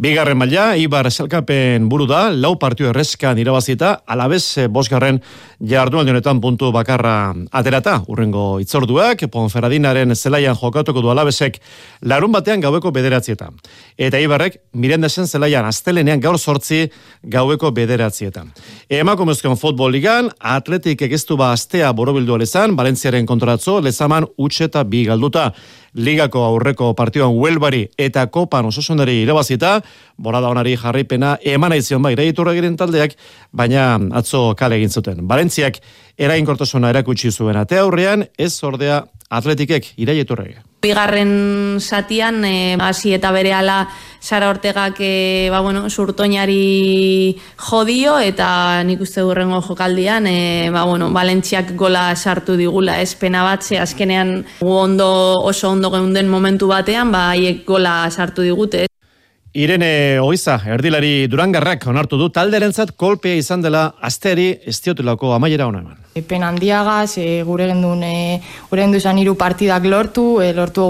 [0.00, 5.20] Bigarren maila, Ibar Selkapen buru da, lau partio errezka irabazita, alabez bosgarren
[5.62, 11.60] jardualdi honetan puntu bakarra aterata, urrengo itzorduak, Ponferadinaren zelaian jokatuko du alabezek
[12.02, 13.54] larun batean gaueko bederatzietan.
[13.96, 16.88] Eta Ibarrek, mirendesen zelaian astelenean gaur sortzi
[17.22, 18.50] gaueko bederatzietan.
[18.90, 25.04] Emakumezkoen futbol ligan, atletik egiztu ba astea borobildu alezan, Valentziaren kontratzo, lezaman utxe eta bi
[25.06, 25.52] galduta.
[25.94, 29.74] Ligako aurreko partioan Huelbari eta Kopan ososonari irabazita,
[30.16, 33.12] borada onari jarripena eman aizion bai, reiturra giren taldeak,
[33.52, 35.26] baina atzo kale egin zuten.
[35.28, 35.82] Valentziak
[36.16, 40.62] erainkortasuna erakutsi zuen ate aurrean, ez ordea atletikek iraieturrege.
[40.82, 43.84] Bigarren satian, e, hasi eta bere ala
[44.22, 51.10] Sara Ortegak e, ba, bueno, surtoinari jodio eta nik uste durrengo jokaldian e, ba, bueno,
[51.10, 57.32] Valentziak gola sartu digula espena bat, ze azkenean ondo, oso ondo geunden momentu batean, ba,
[57.34, 58.86] haiek gola sartu digute.
[59.52, 65.98] Irene Oiza, erdilari Durangarrak onartu du talderentzat kolpea izan dela asteri estiotelako amaiera hona eman.
[66.28, 70.86] Pen handiagaz, e, gure genduen, e, gure genduen hiru partidak lortu, e, lortu,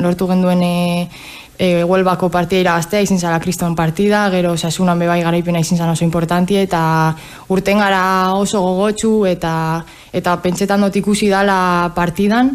[0.00, 0.74] lortu genduen e,
[1.60, 6.06] e, Huelbako partida irabaztea, izin zala kriston partida, gero sasunan bebai garaipena izin zan oso
[6.06, 6.80] importanti, eta
[7.52, 9.52] urten gara oso gogotsu, eta,
[10.16, 12.54] eta pentsetan dut ikusi dala partidan,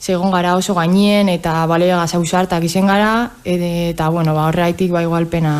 [0.00, 5.04] segon gara oso gainien, eta bale gazau sartak izen gara, eta bueno, ba, horreitik ba
[5.06, 5.54] igual pena,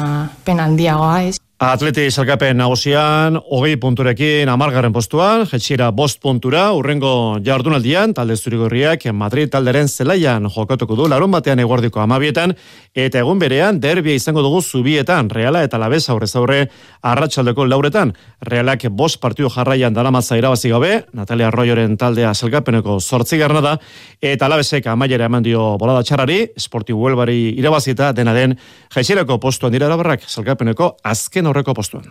[0.45, 1.39] pena handiagoa, ez?
[1.61, 9.50] Atleti salkapen nagusian, hogei punturekin amargarren postuan, jetxira bost puntura, urrengo jardunaldian, talde zurigorriak Madrid
[9.52, 12.54] talderen zelaian jokatuko du, larun batean eguardiko amabietan,
[12.96, 16.62] eta egun berean, derbia izango dugu zubietan, reala eta labez aurrez aurre
[17.02, 18.14] arratsaldeko lauretan,
[18.48, 23.76] realak bost partidu jarraian daramaza irabazi gabe, Natalia Arroyoren taldea salkapeneko sortzi da,
[24.22, 28.56] eta labezek amaiera eman dio bolada txarrari, esporti huelbari irabazita, dena den,
[28.96, 32.07] jetxirako postuan dira erabarrak, salkapeneko azken aurreko postuan.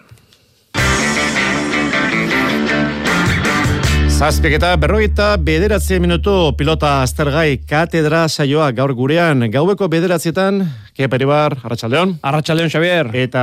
[4.20, 10.60] Zazpik eta berroita bederatzi minutu pilota aztergai katedra saioa gaur gurean gaueko bederatzietan
[11.00, 12.18] Kepa Eribar, Arratxaldeon.
[12.28, 13.08] Arratxaldeon, Xavier.
[13.16, 13.42] Eta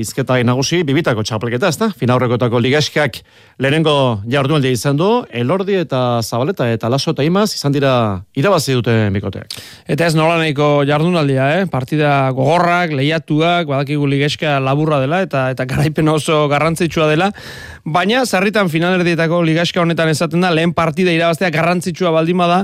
[0.00, 1.90] izketa nagusi bibitako txapelketa, ezta?
[2.00, 3.18] Finaurrekotako ligaskak
[3.60, 7.92] lehenengo jardunaldi izan du, Elordi eta Zabaleta eta Laso eta Imaz izan dira
[8.40, 9.52] irabazi dute mikoteak.
[9.84, 11.68] Eta ez nola nahiko jardunaldia, eh?
[11.68, 17.28] Partida gogorrak, lehiatuak, badakigu ligaska laburra dela eta eta garaipen oso garrantzitsua dela.
[17.84, 22.62] Baina, zarritan finalerdietako ligaska honetan esaten da, lehen partida irabaztea garrantzitsua baldima da,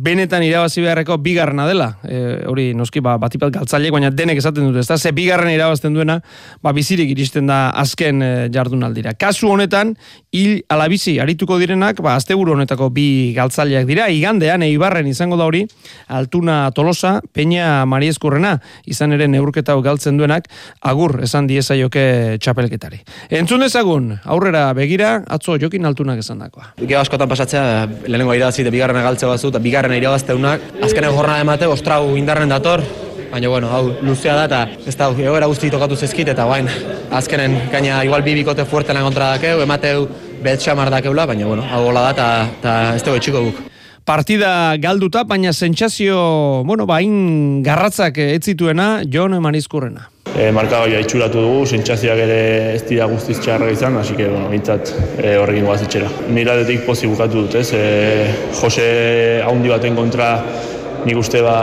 [0.00, 1.88] benetan irabazi beharreko bigarrena dela.
[2.04, 4.96] E, hori noski ba batipat galtzaile baina denek esaten dute, ezta?
[4.98, 6.20] Ze bigarren irabazten duena,
[6.62, 9.12] ba bizirik iristen da azken e, jardunaldira.
[9.20, 9.94] Kasu honetan
[10.32, 14.08] hil alabizi arituko direnak, ba asteburu honetako bi galtzaileak dira.
[14.08, 15.66] Igandean Eibarren izango da hori,
[16.08, 20.48] Altuna Tolosa, Peña Mariezkurrena, izan ere neurketa galtzen duenak,
[20.80, 23.02] agur esan diezaioke txapelketari.
[23.40, 26.72] Entzun ezagun, aurrera begira, atzo Jokin Altunak esandakoa.
[26.80, 31.66] Ge askotan pasatzea, lehenengo irabazi de bigarrena galtze batzu, eta bigarrena irabazteunak, azkenen jornada emate,
[31.66, 32.82] ostrau indarren dator,
[33.30, 36.68] baina bueno, hau luzea da eta ez da egoera guzti tokatu zezkit eta bain
[37.10, 40.06] azkenen gaina igual bi bikote fuertena kontra dakeu, emateu
[40.42, 43.60] betxamar dakeula, baina bueno, hau gola da eta ez dugu etxiko guk.
[44.04, 50.08] Partida galduta, baina sentsazio, bueno, bain garratzak ez zituena Jon Manizkurrena.
[50.40, 52.36] E, markagoia itxuratu dugu, sentsazioak ere
[52.72, 56.08] ez dira guztiz txarra izan, hasi que, bueno, bintzat e, horrekin guaz itxera.
[56.32, 57.66] Nira detik pozi bukatu dut, ez?
[57.76, 57.82] E,
[58.56, 58.86] Jose
[59.44, 60.30] haundi baten kontra
[61.06, 61.56] nik uste ba,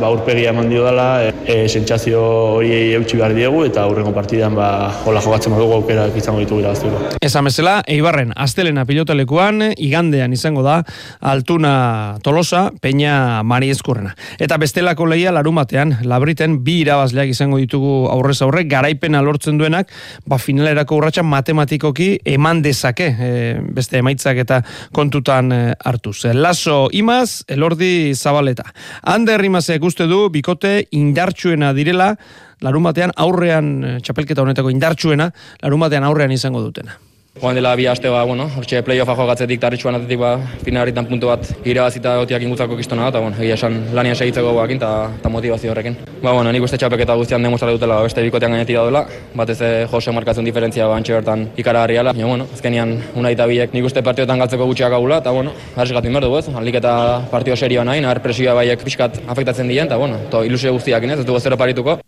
[0.00, 2.20] ba urpegia eman dio dela, e, e, sentsazio
[2.58, 4.68] hori eutxi behar diegu, eta aurrengo partidan ba,
[5.06, 7.18] hola jogatzen badugu aukera izango ditugu irabazteko.
[7.24, 10.80] Esan bezala, Eibarren, astelena pilotalekuan, igandean izango da,
[11.20, 14.14] Altuna Tolosa, Peña Mari Eskurrena.
[14.38, 19.92] Eta bestelako lehia larumatean, labriten, bi irabazleak izango ditugu aurrez aurre, garaipena lortzen duenak,
[20.26, 23.32] ba finalerako urratxa matematikoki eman dezake, e,
[23.78, 24.62] beste emaitzak eta
[24.94, 26.18] kontutan e, hartuz.
[26.34, 28.72] Laso imaz, elordi zabale Zabaleta.
[29.02, 32.14] Ander Rimazek uste du bikote indartsuena direla,
[32.60, 35.30] larun batean aurrean, eh, txapelketa honetako indartsuena,
[35.62, 36.98] larun batean aurrean izango dutena.
[37.40, 40.32] Joan dela bi aste ba, bueno, hortxe playoffa jogatzetik tarritxuan atetik ba,
[40.64, 45.30] finalitan puntu bat irabazita gotiak ingutzako kistona eta bueno, egia esan lanian segitzeko guakin eta
[45.30, 45.94] motivazio horrekin.
[46.22, 49.04] Ba, bueno, nik uste txapek eta guztian demostratu dutela beste bikotean gainetik daudela,
[49.38, 49.58] batez
[49.92, 54.02] Jose markatzen diferentzia ba, antxe bertan ikaragarriala, ja, bueno, azkenian unai eta biek nik uste
[54.02, 56.48] partioetan galtzeko gutxiak agula, eta bueno, harri gatu inberdu, ez?
[56.58, 56.96] Alik eta
[57.30, 61.20] partio serioa nahi, nahar presioa baiek pixkat afektatzen dien, eta bueno, to ilusio guztiak ez,
[61.20, 62.00] ez dugu zero parituko.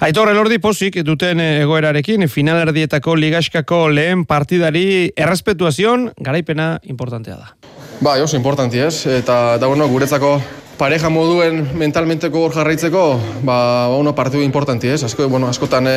[0.00, 4.77] Aitor Elordi pozik duten egoerarekin, finalerdietako ligaskako lehen partidari
[5.16, 7.52] errespetuazion garaipena importantea da.
[8.00, 10.36] Ba, oso importanti ez, eta da bueno, guretzako
[10.78, 13.02] pareja moduen mentalmenteko hor jarraitzeko,
[13.42, 13.58] ba,
[13.98, 15.96] uno partidu importanti ez, asko, bueno, askotan e,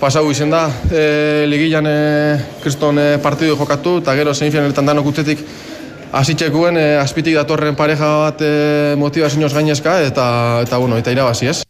[0.00, 1.98] pasau izen da, e, ligilan e,
[2.62, 5.44] kriston e, partidu jokatu, eta gero zein finaletan danok utetik
[6.12, 8.54] hasitxekuen e, azpitik datorren pareja bat e,
[9.00, 10.26] motivazioz gainezka, eta,
[10.64, 11.60] eta, bueno, eta irabazi ez.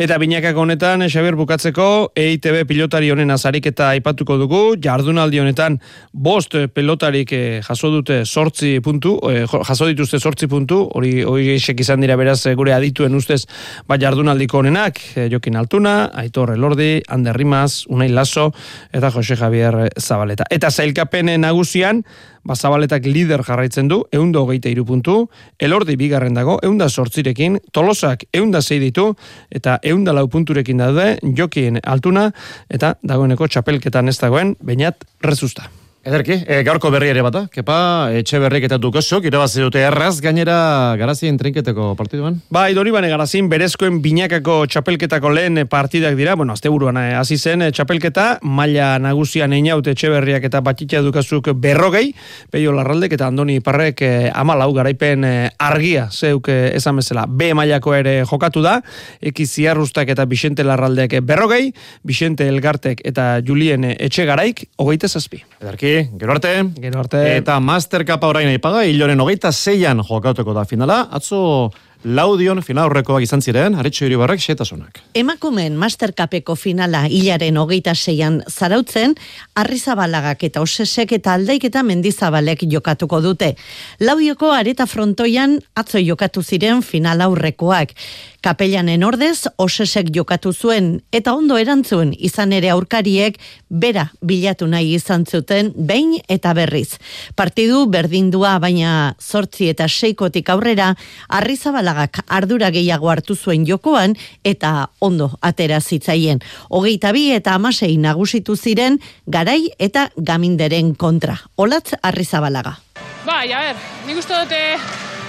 [0.00, 1.86] Eta binakak honetan, Xabier bukatzeko,
[2.16, 5.76] EITB pilotari honen azarik eta aipatuko dugu, jardunaldi honetan,
[6.16, 12.00] bost pelotarik eh, jaso dute sortzi puntu, eh, jaso dituzte sortzi puntu, hori hori izan
[12.00, 13.42] dira beraz eh, gure adituen ustez,
[13.84, 15.02] ba jardunaldiko honenak,
[15.34, 15.94] Jokin Altuna,
[16.24, 18.54] Aitor Elordi, Ander Rimaz, Unai Lasso,
[18.96, 20.48] eta Jose Javier Zabaleta.
[20.48, 22.06] Eta zailkapen nagusian,
[22.44, 25.16] Bazabaletak lider jarraitzen du, eunda hogeita irupuntu,
[25.60, 29.10] elordi bigarren dago, eunda sortzirekin, tolosak eunda zei ditu,
[29.50, 32.30] eta eunda lau punturekin daude, jokien altuna,
[32.70, 35.68] eta dagoeneko txapelketan ez dagoen, bainat rezusta.
[36.00, 37.74] Ederki, e, gaurko berri ere bata, kepa,
[38.16, 42.38] etxe berrik eta dukosok, irabazi dute erraz, gainera garazien trinketeko partiduan?
[42.48, 47.36] Ba, idori bane garazin, berezkoen binakako txapelketako lehen partidak dira, bueno, azte buruan eh, hasi
[47.36, 52.14] zen eh, txapelketa, maila nagusian einaut etxe berriak eta batxitxa dukazuk berrogei,
[52.48, 57.52] peio larraldek eta andoni parrek eh, amalau garaipen eh, argia, zeuk eh, esan bezala, B
[57.52, 58.78] mailako ere jokatu da,
[59.20, 61.74] eki ziarrustak eta Bixente larraldek berrogei,
[62.08, 65.44] Bixente elgartek eta Julien etxe garaik, hogeite zazpi.
[65.60, 65.89] Ederki,
[66.20, 66.54] gero arte.
[66.80, 67.22] Gero arte.
[67.36, 71.02] Eta Master Cup orain aipaga, hiloren hogeita zeian jokatuko da finala.
[71.10, 71.70] Atzo
[72.04, 75.00] laudion final horrekoak izan ziren, haritxo iribarrek xetasunak.
[75.14, 79.14] Emakumen Mastercapeko finala hilaren hogeita zeian zarautzen,
[79.60, 83.52] arrizabalagak eta osesek eta aldaik eta mendizabalek jokatuko dute.
[84.00, 87.92] Laudioko areta frontoian atzo jokatu ziren final aurrekoak.
[88.40, 93.34] Kapellanen ordez, osesek jokatu zuen eta ondo erantzun izan ere aurkariek
[93.68, 96.96] bera bilatu nahi izan zuten behin eta berriz.
[97.36, 100.94] Partidu berdindua baina zortzi eta seikotik aurrera
[101.28, 106.40] arrizabala ardura gehiago hartu zuen jokoan eta ondo atera zitzaien.
[106.70, 111.36] Hogeita bi eta amasei nagusitu ziren garai eta gaminderen kontra.
[111.56, 112.78] Olatz arrizabalaga.
[113.26, 113.76] Bai, a ber,
[114.06, 114.62] nik uste dute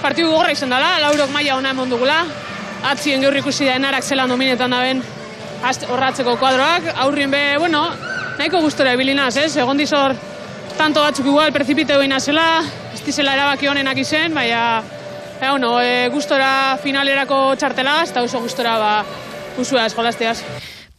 [0.00, 2.22] partidu gorra izan dela, laurok maila ona emon dugula,
[2.82, 5.02] atzien gaur ikusi da enarak zelan dominetan daben
[5.62, 7.84] horratzeko kuadroak, aurrien be, bueno,
[8.38, 9.56] nahiko gustora ebilinaz, ez?
[9.56, 10.14] Egon dizor,
[10.76, 12.64] tanto batzuk igual, precipiteo zela,
[12.94, 14.82] ez dizela erabaki honenak izen, baina,
[15.40, 19.04] e, bueno, e, gustora finalerako txartela, eta oso gustora, ba,
[19.58, 20.42] usua eskolazteaz.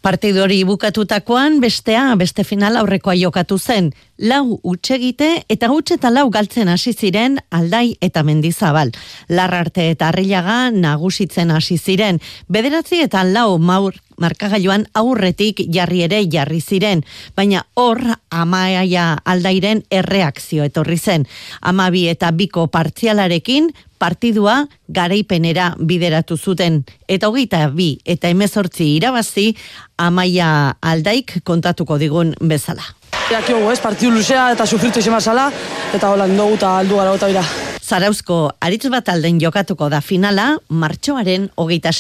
[0.03, 3.93] Partidu hori bukatutakoan bestea beste final aurrekoa jokatu zen.
[4.21, 8.91] Lau utxegite eta utxe eta lau galtzen hasi ziren aldai eta mendizabal.
[9.27, 12.19] Larrarte eta arrilaga nagusitzen hasi ziren.
[12.47, 17.01] Bederatzi eta lau maur markagailuan aurretik jarri ere jarri ziren.
[17.35, 21.25] Baina hor amaia aldairen erreakzio etorri zen.
[21.61, 26.83] Amabi eta biko partzialarekin partidua garaipenera bideratu zuten.
[27.07, 29.55] Eta hogeita bi eta emezortzi irabazi
[29.97, 32.93] amaia aldaik kontatuko digun bezala.
[33.31, 35.45] Jakio, ez, partidu luzea eta sufritu izan mazala,
[35.95, 37.43] eta hola, dugu eta aldu gara gota bira.
[37.83, 41.91] Zarauzko aritz bat alden jokatuko da finala, martxoaren hogeita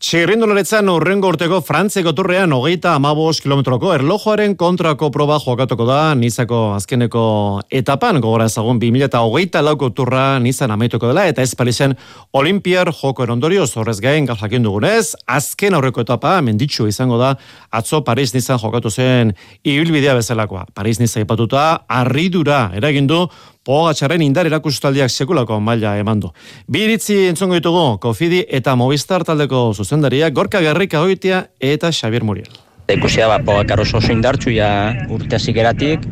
[0.00, 0.30] zeian.
[0.30, 7.60] Txirrindularetzan urrengo urteko frantzeko turrean hogeita amabos kilometroko erlojoaren kontrako proba jokatuko da nizako azkeneko
[7.70, 11.94] etapan gogora ezagun 2000 eta hogeita lauko turra nizan amaituko dela eta ez palizen
[12.32, 17.36] olimpiar joko erondorio zorrez gain jakin dugunez azken aurreko etapa menditxu izango da
[17.70, 19.34] atzo Paris nizan jokatu zen
[19.64, 20.66] ibilbidea bezalakoa.
[20.74, 23.28] Paris nizan ipatuta arridura eragindu
[23.60, 26.30] Pogatxarren indar erakustaldiak sekulako maila emandu.
[26.66, 32.52] Bi iritzi entzongo ditugu, Kofidi eta Movistar taldeko zuzendaria, Gorka Garrika Oitia eta Xavier Muriel.
[32.94, 36.06] Ikusia ba, Pogacar oso oso indartxu ja urte zikeratik,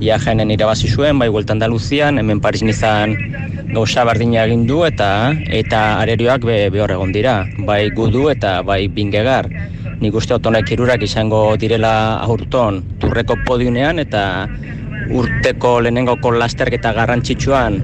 [0.00, 3.16] ja jenen irabazi zuen, bai Vuelta Andaluzian, hemen Paris nizan
[3.72, 8.86] gauza bardina egin du eta eta arerioak be, behor egon dira, bai gudu eta bai
[8.86, 9.50] bingegar.
[9.98, 14.46] Nik uste otonek irurak izango direla aurton turreko podiunean eta
[15.10, 17.80] urteko lehenengoko lasterketa garrantzitsuan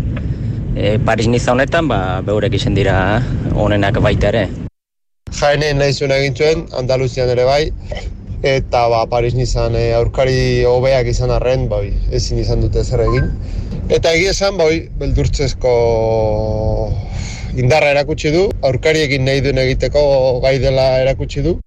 [0.76, 3.22] e, Paris niza honetan, ba, beurek izan dira
[3.54, 4.50] onenak baita ere.
[5.38, 7.62] Jaenen nahi zuen egin zuen, Andaluzian ere bai,
[8.42, 13.30] eta ba, Paris nizan e, aurkari hobeak izan arren, bai, ezin izan dute zer egin.
[13.88, 15.74] Eta egia esan, bai, beldurtzezko
[17.58, 21.58] indarra erakutsi du, aurkariekin nahi duen egiteko gai dela erakutsi du.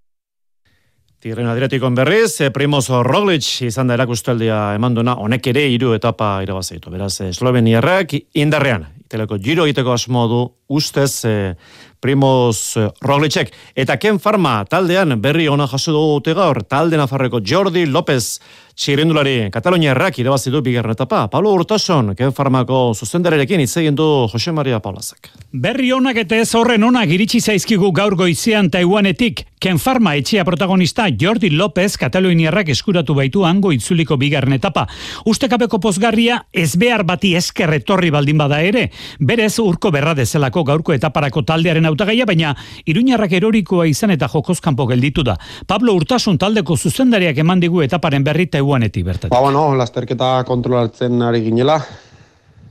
[1.25, 6.91] Tigren Adriatikon berriz, eh, Primoz Roglic izan da erakustaldia emanduna, honek ere hiru etapa irabazaitu.
[6.93, 11.55] Beraz, eh, Esloveniarrak indarrean, iteleko giro egiteko asmo du ustez eh,
[11.99, 13.49] Primoz Roglicek.
[13.75, 18.39] Eta Ken Farma taldean berri ona jaso dugu gaur, talde nafarreko Jordi López
[18.75, 21.23] txirindulari Kataloniarrak irabazi du bigarren etapa.
[21.31, 25.31] Pablo Urtason, Ken Farmako zuzendarerekin hitz egin du Jose Maria Paulazek.
[25.51, 29.45] Berri onak eta ez horren onak iritsi zaizkigu gaur goizean Taiwanetik.
[29.63, 34.85] Ken Farma etxea protagonista Jordi López Kataloniarrak eskuratu baitu hango itzuliko bigarren etapa.
[35.25, 38.89] Ustekapeko pozgarria ez behar bati esker etorri baldin bada ere.
[39.19, 40.13] Berez urko berra
[40.55, 42.55] dezelako gaurko etaparako taldearen hautagaia, baina
[42.87, 45.35] Iruñarrak erorikoa izan eta jokozkanpo gelditu da.
[45.67, 49.31] Pablo Urtasun taldeko zuzendariak eman digu etaparen berri Taiwanetik bertatik.
[49.31, 51.79] Ba, bueno, lasterketa kontrolatzen ari ginela.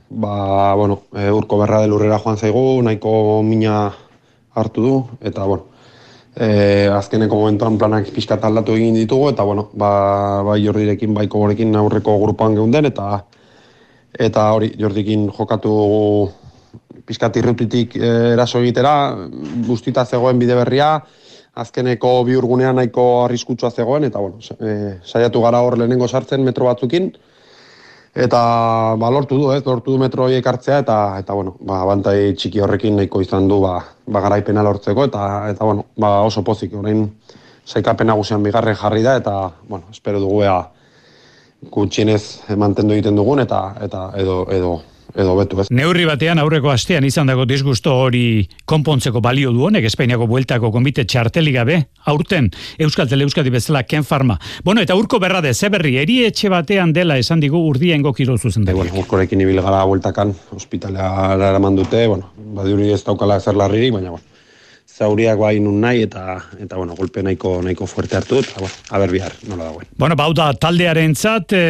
[0.09, 3.91] Ba, bueno, e, urko berra delurrera joan zaigu, nahiko mina
[4.55, 5.65] hartu du, eta, bueno,
[6.35, 11.75] e, azkeneko momentuan planak pixka aldatu egin ditugu, eta, bueno, ba, ba jordirekin, baiko gorekin
[11.75, 13.25] aurreko grupoan geunden, eta
[14.15, 15.71] eta hori, jordikin jokatu
[17.05, 18.95] pixka tirrutitik e, eraso egitera,
[19.67, 20.95] guztita zegoen bide berria,
[21.55, 26.67] azkeneko bi urgunean nahiko arriskutsua zegoen, eta bueno, e, saiatu gara hor lehenengo sartzen metro
[26.71, 27.13] batzukin,
[28.15, 28.39] Eta
[28.95, 32.61] ba, lortu du, ez, lortu du metro horiek hartzea, eta, eta bueno, ba, bantai txiki
[32.63, 33.73] horrekin nahiko izan du, ba,
[34.07, 37.09] ba garaipena lortzeko, eta, eta bueno, ba, oso pozik, orain
[37.67, 39.33] saikapen nagusian bigarren jarri da, eta,
[39.67, 40.55] bueno, espero dugu ea
[41.75, 44.71] gutxienez mantendu egiten dugun, eta, eta edo, edo
[45.15, 45.67] edo betu ez.
[45.73, 51.05] Neurri batean aurreko astean izan dago disgusto hori konpontzeko balio du honek Espainiako bueltako konbite
[51.05, 51.79] txarteli gabe,
[52.11, 54.37] aurten Euskal Tele Euskadi bezala Ken Farma.
[54.63, 58.65] Bueno, eta urko berra de zeberri, eri etxe batean dela esan digu urdien gokiro zuzen
[58.65, 58.83] dugu.
[58.83, 64.15] Bueno, urkorekin ibil gara bueltakan, hospitalea eraman dute, bueno, badiuri ez daukala ezer larririk, baina,
[64.17, 64.34] bueno,
[64.85, 68.99] zauriak bai nun nahi eta eta bueno, golpe nahiko nahiko fuerte hartu eta bueno, a
[68.99, 69.87] ber bihar nola dagoen.
[69.97, 71.63] Bueno, bauda taldearentzat e,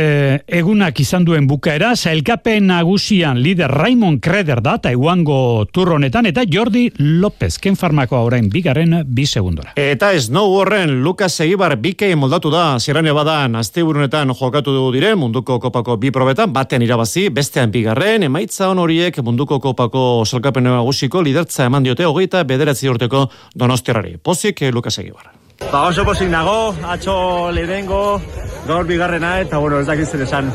[0.60, 6.92] egunak izan duen bukaera, sailkapen nagusian lider Raimon Kreder da ta iguango turronetan eta Jordi
[7.00, 9.74] López Ken Farmakoa orain bigarren bi segundora.
[9.76, 15.58] Eta Snow horren Lucas Egibar bikei moldatu da Sierra Nevadan asteburunetan jokatu du dire munduko
[15.60, 21.66] kopako bi probetan batean irabazi, bestean bigarren emaitza on horiek munduko kopako sailkapen nagusiko lidertza
[21.66, 24.18] eman diote 29 urteko emateko donostiarari.
[24.18, 25.32] Pozik, eh, Lukas Egibar.
[25.72, 28.22] Ba, oso pozik nago, atxo lehenengo,
[28.68, 30.52] gaur bigarrena, eta bueno, ez dakit zer esan.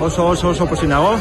[0.00, 1.16] Oso, oso, oso pozik nago.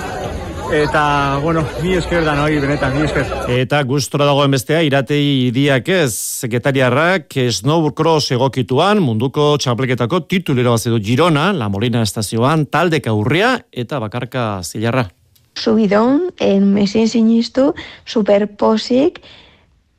[0.73, 3.25] Eta, bueno, ni esker da noi, benetan, ni esker.
[3.47, 11.51] Eta gustora dagoen bestea, iratei idiak ez, sekretariarrak, snowboard egokituan, munduko txapleketako titulero bazidu Girona,
[11.53, 15.07] La Molina estazioan, taldeka urria, eta bakarka zilarra.
[15.55, 17.73] Subidon, en mesien sinistu,
[18.05, 19.21] superposik,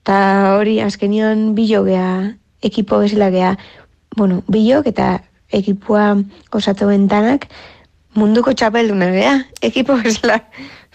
[0.06, 3.56] eta hori azkenian bilo geha, ekipo bezala geha,
[4.14, 6.14] bueno, bilok eta ekipua
[6.54, 7.48] osatu bentanak
[8.14, 9.32] munduko txapelduna geha,
[9.66, 10.44] ekipo bezala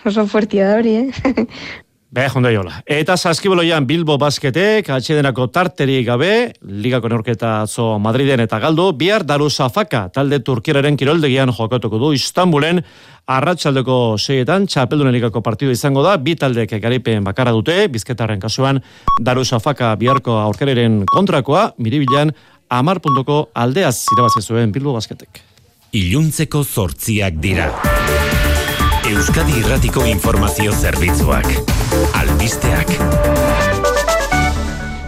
[0.08, 1.34] oso fuertia da hori, eh?
[2.12, 2.74] Be, jonda jola.
[2.92, 9.48] Eta saskiboloian Bilbo basketek, atxedenako tarteri gabe, ligako neurketa zo Madriden eta galdu, bihar daru
[9.48, 12.84] zafaka, talde turkiraren kiroldegian jokatuko du Istanbulen,
[13.32, 18.84] arratsaldeko seietan, txapeldunen ligako partidu izango da, bi taldek garipen bakarra dute, bizketarren kasuan,
[19.24, 22.36] daru zafaka biharko aurkereren kontrakoa, miribilan,
[22.68, 25.46] amar puntoko aldeaz zirabazizuen Bilbo basketek.
[25.96, 27.72] Iluntzeko zortziak dira.
[29.22, 31.46] Euskadi Irratiko Informazio Zerbitzuak.
[32.18, 32.90] Albisteak.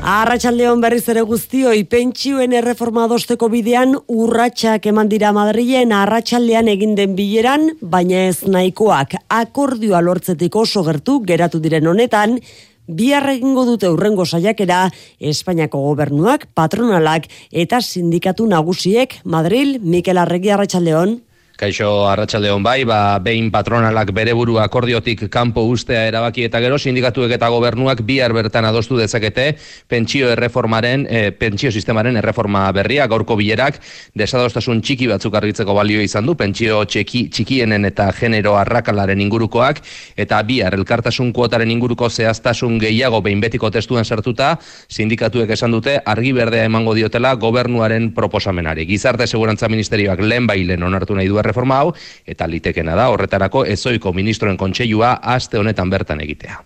[0.05, 7.17] Arratxaldeon berriz ere guztioi, pentsioen erreforma adosteko bidean urratsak eman dira Madrilen arratsaldean egin den
[7.17, 12.37] bileran, baina ez nahikoak akordioa lortzetik oso gertu geratu diren honetan,
[12.85, 21.21] Bihar egingo dute urrengo saiakera Espainiako gobernuak, patronalak eta sindikatu nagusiek Madril, Mikel Arregi Arratxaldeon.
[21.53, 27.35] Kaixo Arratsaldeon bai, ba behin patronalak bere buru akordiotik kanpo ustea erabaki eta gero sindikatuek
[27.35, 33.77] eta gobernuak bihar bertan adostu dezakete pentsio erreformaren e, pentsio sistemaren erreforma berria gaurko bilerak
[34.17, 39.83] desadostasun txiki batzuk argitzeko balio izan du pentsio txiki txikienen eta genero arrakalaren ingurukoak
[40.17, 44.55] eta bihar elkartasun kuotaren inguruko zehaztasun gehiago behin betiko testuan sartuta
[44.89, 48.89] sindikatuek esan dute argi berdea emango diotela gobernuaren proposamenari.
[48.89, 51.93] Gizarte Segurantza Ministerioak lehen bailen onartu nahi du erreforma hau
[52.25, 56.61] eta litekena da horretarako ezoiko ministroen kontseilua aste honetan bertan egitea.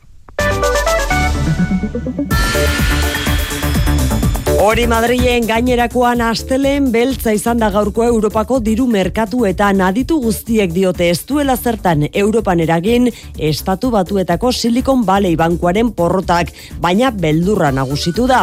[4.67, 11.07] Hori Madrilen gainerakoan astelen beltza izan da gaurko Europako diru merkatu eta naditu guztiek diote
[11.07, 13.07] ez duela zertan Europan eragin
[13.51, 16.51] estatu batuetako Silicon Valley bankuaren porrotak,
[16.83, 18.41] baina beldurra nagusitu da.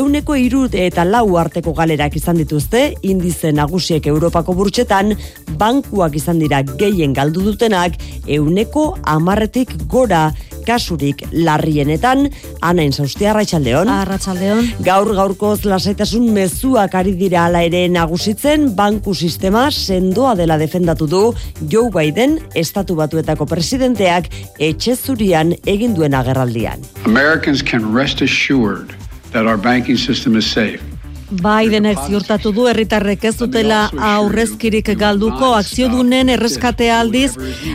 [0.00, 5.12] Euneko irut eta lau arteko galerak izan dituzte, indize nagusiek Europako burtsetan,
[5.60, 10.30] bankuak izan dira gehien galdu dutenak, euneko amarretik gora
[10.66, 12.26] kasurik larrienetan,
[12.64, 13.90] anain zaustia, arratsaldeon.
[14.00, 14.72] Arratxaldeon.
[14.86, 21.22] Gaur gaurkoz lasaitasun mezuak ari dira ala ere nagusitzen, banku sistema sendoa dela defendatu du
[21.68, 26.82] Joe Biden, estatu batuetako presidenteak, etxe zurian egin duen agerraldian.
[27.04, 28.94] Americans can rest assured
[29.32, 30.95] that our banking system is safe.
[31.30, 37.32] Bidenek ziurtatu du herritarrek ez dutela aurrezkirik galduko akziodunen erreskate aldiz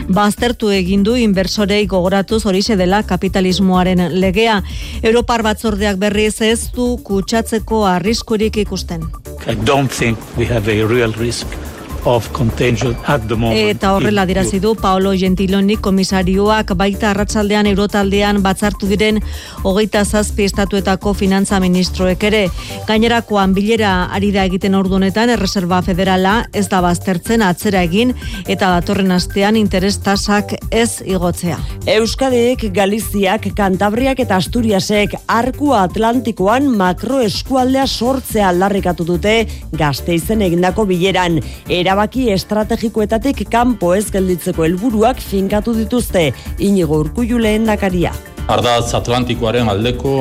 [0.08, 4.62] baztertu egin du inbersorei gogoratuz horixe dela kapitalismoaren legea.
[5.02, 9.04] Europar batzordeak berriz ez du kutsatzeko arriskurik ikusten.
[9.46, 11.71] I don't think we have a real risk
[12.04, 13.76] of contagion at the moment.
[13.76, 19.20] Eta horrela dirazi du Paolo Gentiloni komisarioak baita arratsaldean eurotaldean batzartu diren
[19.62, 22.42] hogeita zazpi estatuetako finantza ministroek ere.
[22.88, 28.14] Gainerakoan bilera ari da egiten ordunetan erreserba federala ez da baztertzen atzera egin
[28.46, 31.58] eta datorren astean interes tasak ez igotzea.
[31.96, 39.36] Euskadik, Galiziak, Kantabriak eta Asturiasek arkua Atlantikoan makro eskualdea sortzea aldarrikatu dute
[39.72, 41.38] gazteizen egindako bileran.
[41.68, 48.14] Era erabaki estrategikoetatik kanpo ez gelditzeko helburuak finkatu dituzte inigo urkullu lehendakaria.
[48.48, 50.14] Ardaz Atlantikoaren aldeko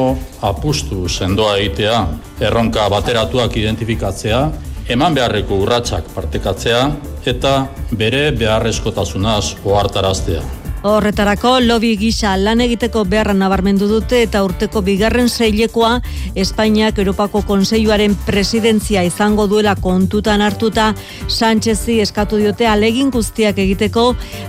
[0.43, 1.95] apustu sendoa egitea,
[2.43, 4.41] erronka bateratuak identifikatzea,
[4.91, 6.81] eman beharreko urratsak partekatzea
[7.31, 7.53] eta
[7.95, 10.43] bere beharrezkotasunaz ohartaraztea.
[10.81, 15.99] Horretarako lobby gisa lan egiteko beharra nabarmendu dute eta urteko bigarren seilekoa
[16.41, 20.87] Espainiak Europako Konseiluaren presidentzia izango duela kontutan hartuta
[21.27, 24.07] Sánchezi eskatu diote alegin guztiak egiteko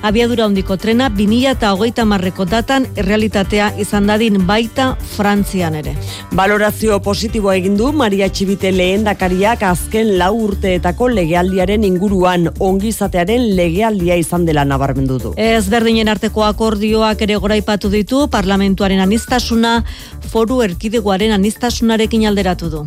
[0.09, 5.93] abiadura hondiko trena 2030 marreko datan realitatea izan dadin baita Frantzian ere.
[6.33, 14.49] Valorazio positibo egin du Maria Txibite lehendakariak azken lau urteetako legealdiaren inguruan ongizatearen legealdia izan
[14.49, 15.37] dela nabarmendu du.
[15.37, 19.73] Ez berdinen arteko akordioak ere goraipatu ditu parlamentuaren anistasuna
[20.31, 22.85] foru erkidegoaren anistasunarekin alderatu du.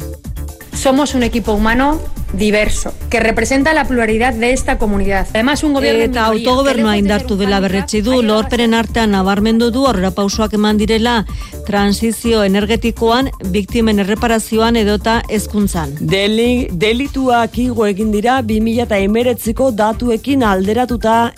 [0.85, 1.99] Somos un equipo humano
[2.33, 5.25] diverso, que representa la pluralidad de esta comunidad.
[5.31, 6.03] Además, un gobierno...
[6.03, 11.25] Eta autogobernua indartu dela berretsi du, lorperen artean nabarmendu du, horrela pausoak eman direla,
[11.65, 15.95] transizio energetikoan, biktimen erreparazioan edota ezkuntzan.
[16.01, 21.31] Deli, delituak igo egin dira 2000 eta emeretziko datuekin alderatuta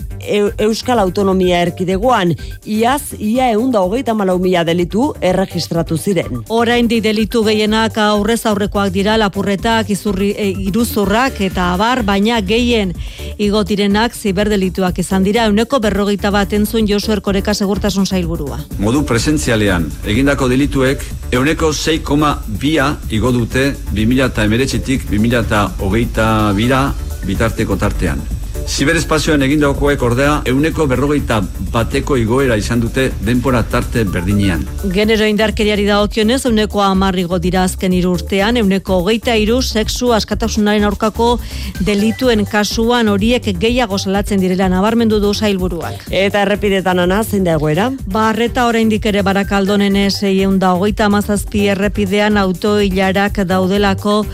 [0.58, 2.34] Euskal Autonomia Erkidegoan,
[2.66, 6.42] iaz, ia eunda hogeita malau mila delitu erregistratu ziren.
[6.50, 12.94] Orain di delitu gehienak aurrez aurrekoak dira lapurretak, izurri, e, iruzurrak eta abar, baina gehien
[13.38, 18.58] igotirenak ziberdelituak izan dira, euneko berrogeita bat entzun Josu Erkoreka segurtasun zailburua.
[18.80, 26.82] Modu presentzialean, egindako delituek, euneko 6,2 igo dute 2000 eta emeretxetik 2000 eta hogeita bira
[27.28, 28.37] bitarteko tartean.
[28.68, 31.38] Ziberespazioan egindakoek ordea euneko berrogeita
[31.72, 34.66] bateko igoera izan dute denpora tarte berdinean.
[34.92, 41.40] Genero indarkeriari da okionez, euneko amarrigo dira azken urtean, euneko hogeita iru sexu askatasunaren aurkako
[41.80, 46.04] delituen kasuan horiek gehiago salatzen direla nabarmendu du zailburuak.
[46.12, 47.90] Eta errepidetan ana, zein da egoera?
[48.06, 54.26] Barreta oraindik ere barakaldonen eseien da hogeita amazazpi errepidean autoilarak daudelako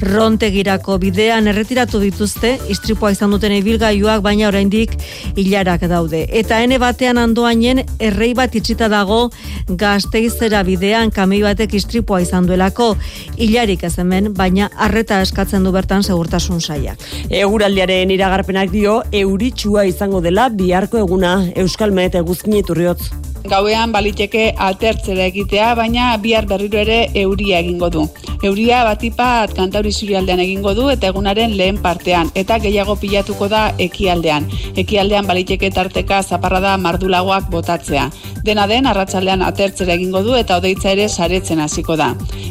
[0.00, 4.94] rontegirako bidean erretiratu dituzte, istripua izan duten ibil gaiuak baina oraindik
[5.36, 6.24] hilarak daude.
[6.30, 9.24] Eta ene batean andoainen errei bat itxita dago
[9.68, 12.92] gazteizera bidean kamei batek istripua izan duelako
[13.36, 17.02] hilarik ez hemen, baina arreta eskatzen du bertan segurtasun saiak.
[17.42, 23.31] Eguraldiaren iragarpenak dio euritsua izango dela biharko eguna Euskalmet eguzkin iturriotz.
[23.50, 28.04] Gauean baliteke atertzera egitea, baina bihar berriro ere euria egingo du.
[28.42, 34.48] Euria batipat kantauri zurialdean egingo du eta egunaren lehen partean, eta gehiago pilatuko da ekialdean.
[34.82, 38.10] Ekialdean baliteke tarteka zaparra da mardulagoak botatzea.
[38.42, 42.08] Dena den, arratsaldean atertzera egingo du eta odeitza ere saretzen hasiko da.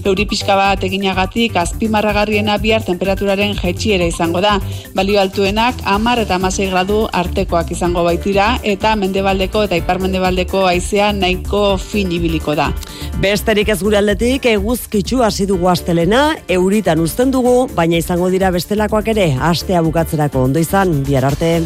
[0.08, 4.56] Euri pixka bat eginagatik azpimarragarriena bihar temperaturaren jetxiera izango da.
[4.96, 11.78] Balio altuenak amar eta amasei gradu artekoak izango baitira eta mendebaldeko eta iparmendebaldeko aizea nahiko
[11.78, 12.72] fin ibiliko da.
[13.22, 19.14] Besterik ez gure aldetik eguzkitzu hasi dugu astelena, euritan uzten dugu, baina izango dira bestelakoak
[19.14, 21.60] ere, astea bukatzerako ondo izan, bihar arte.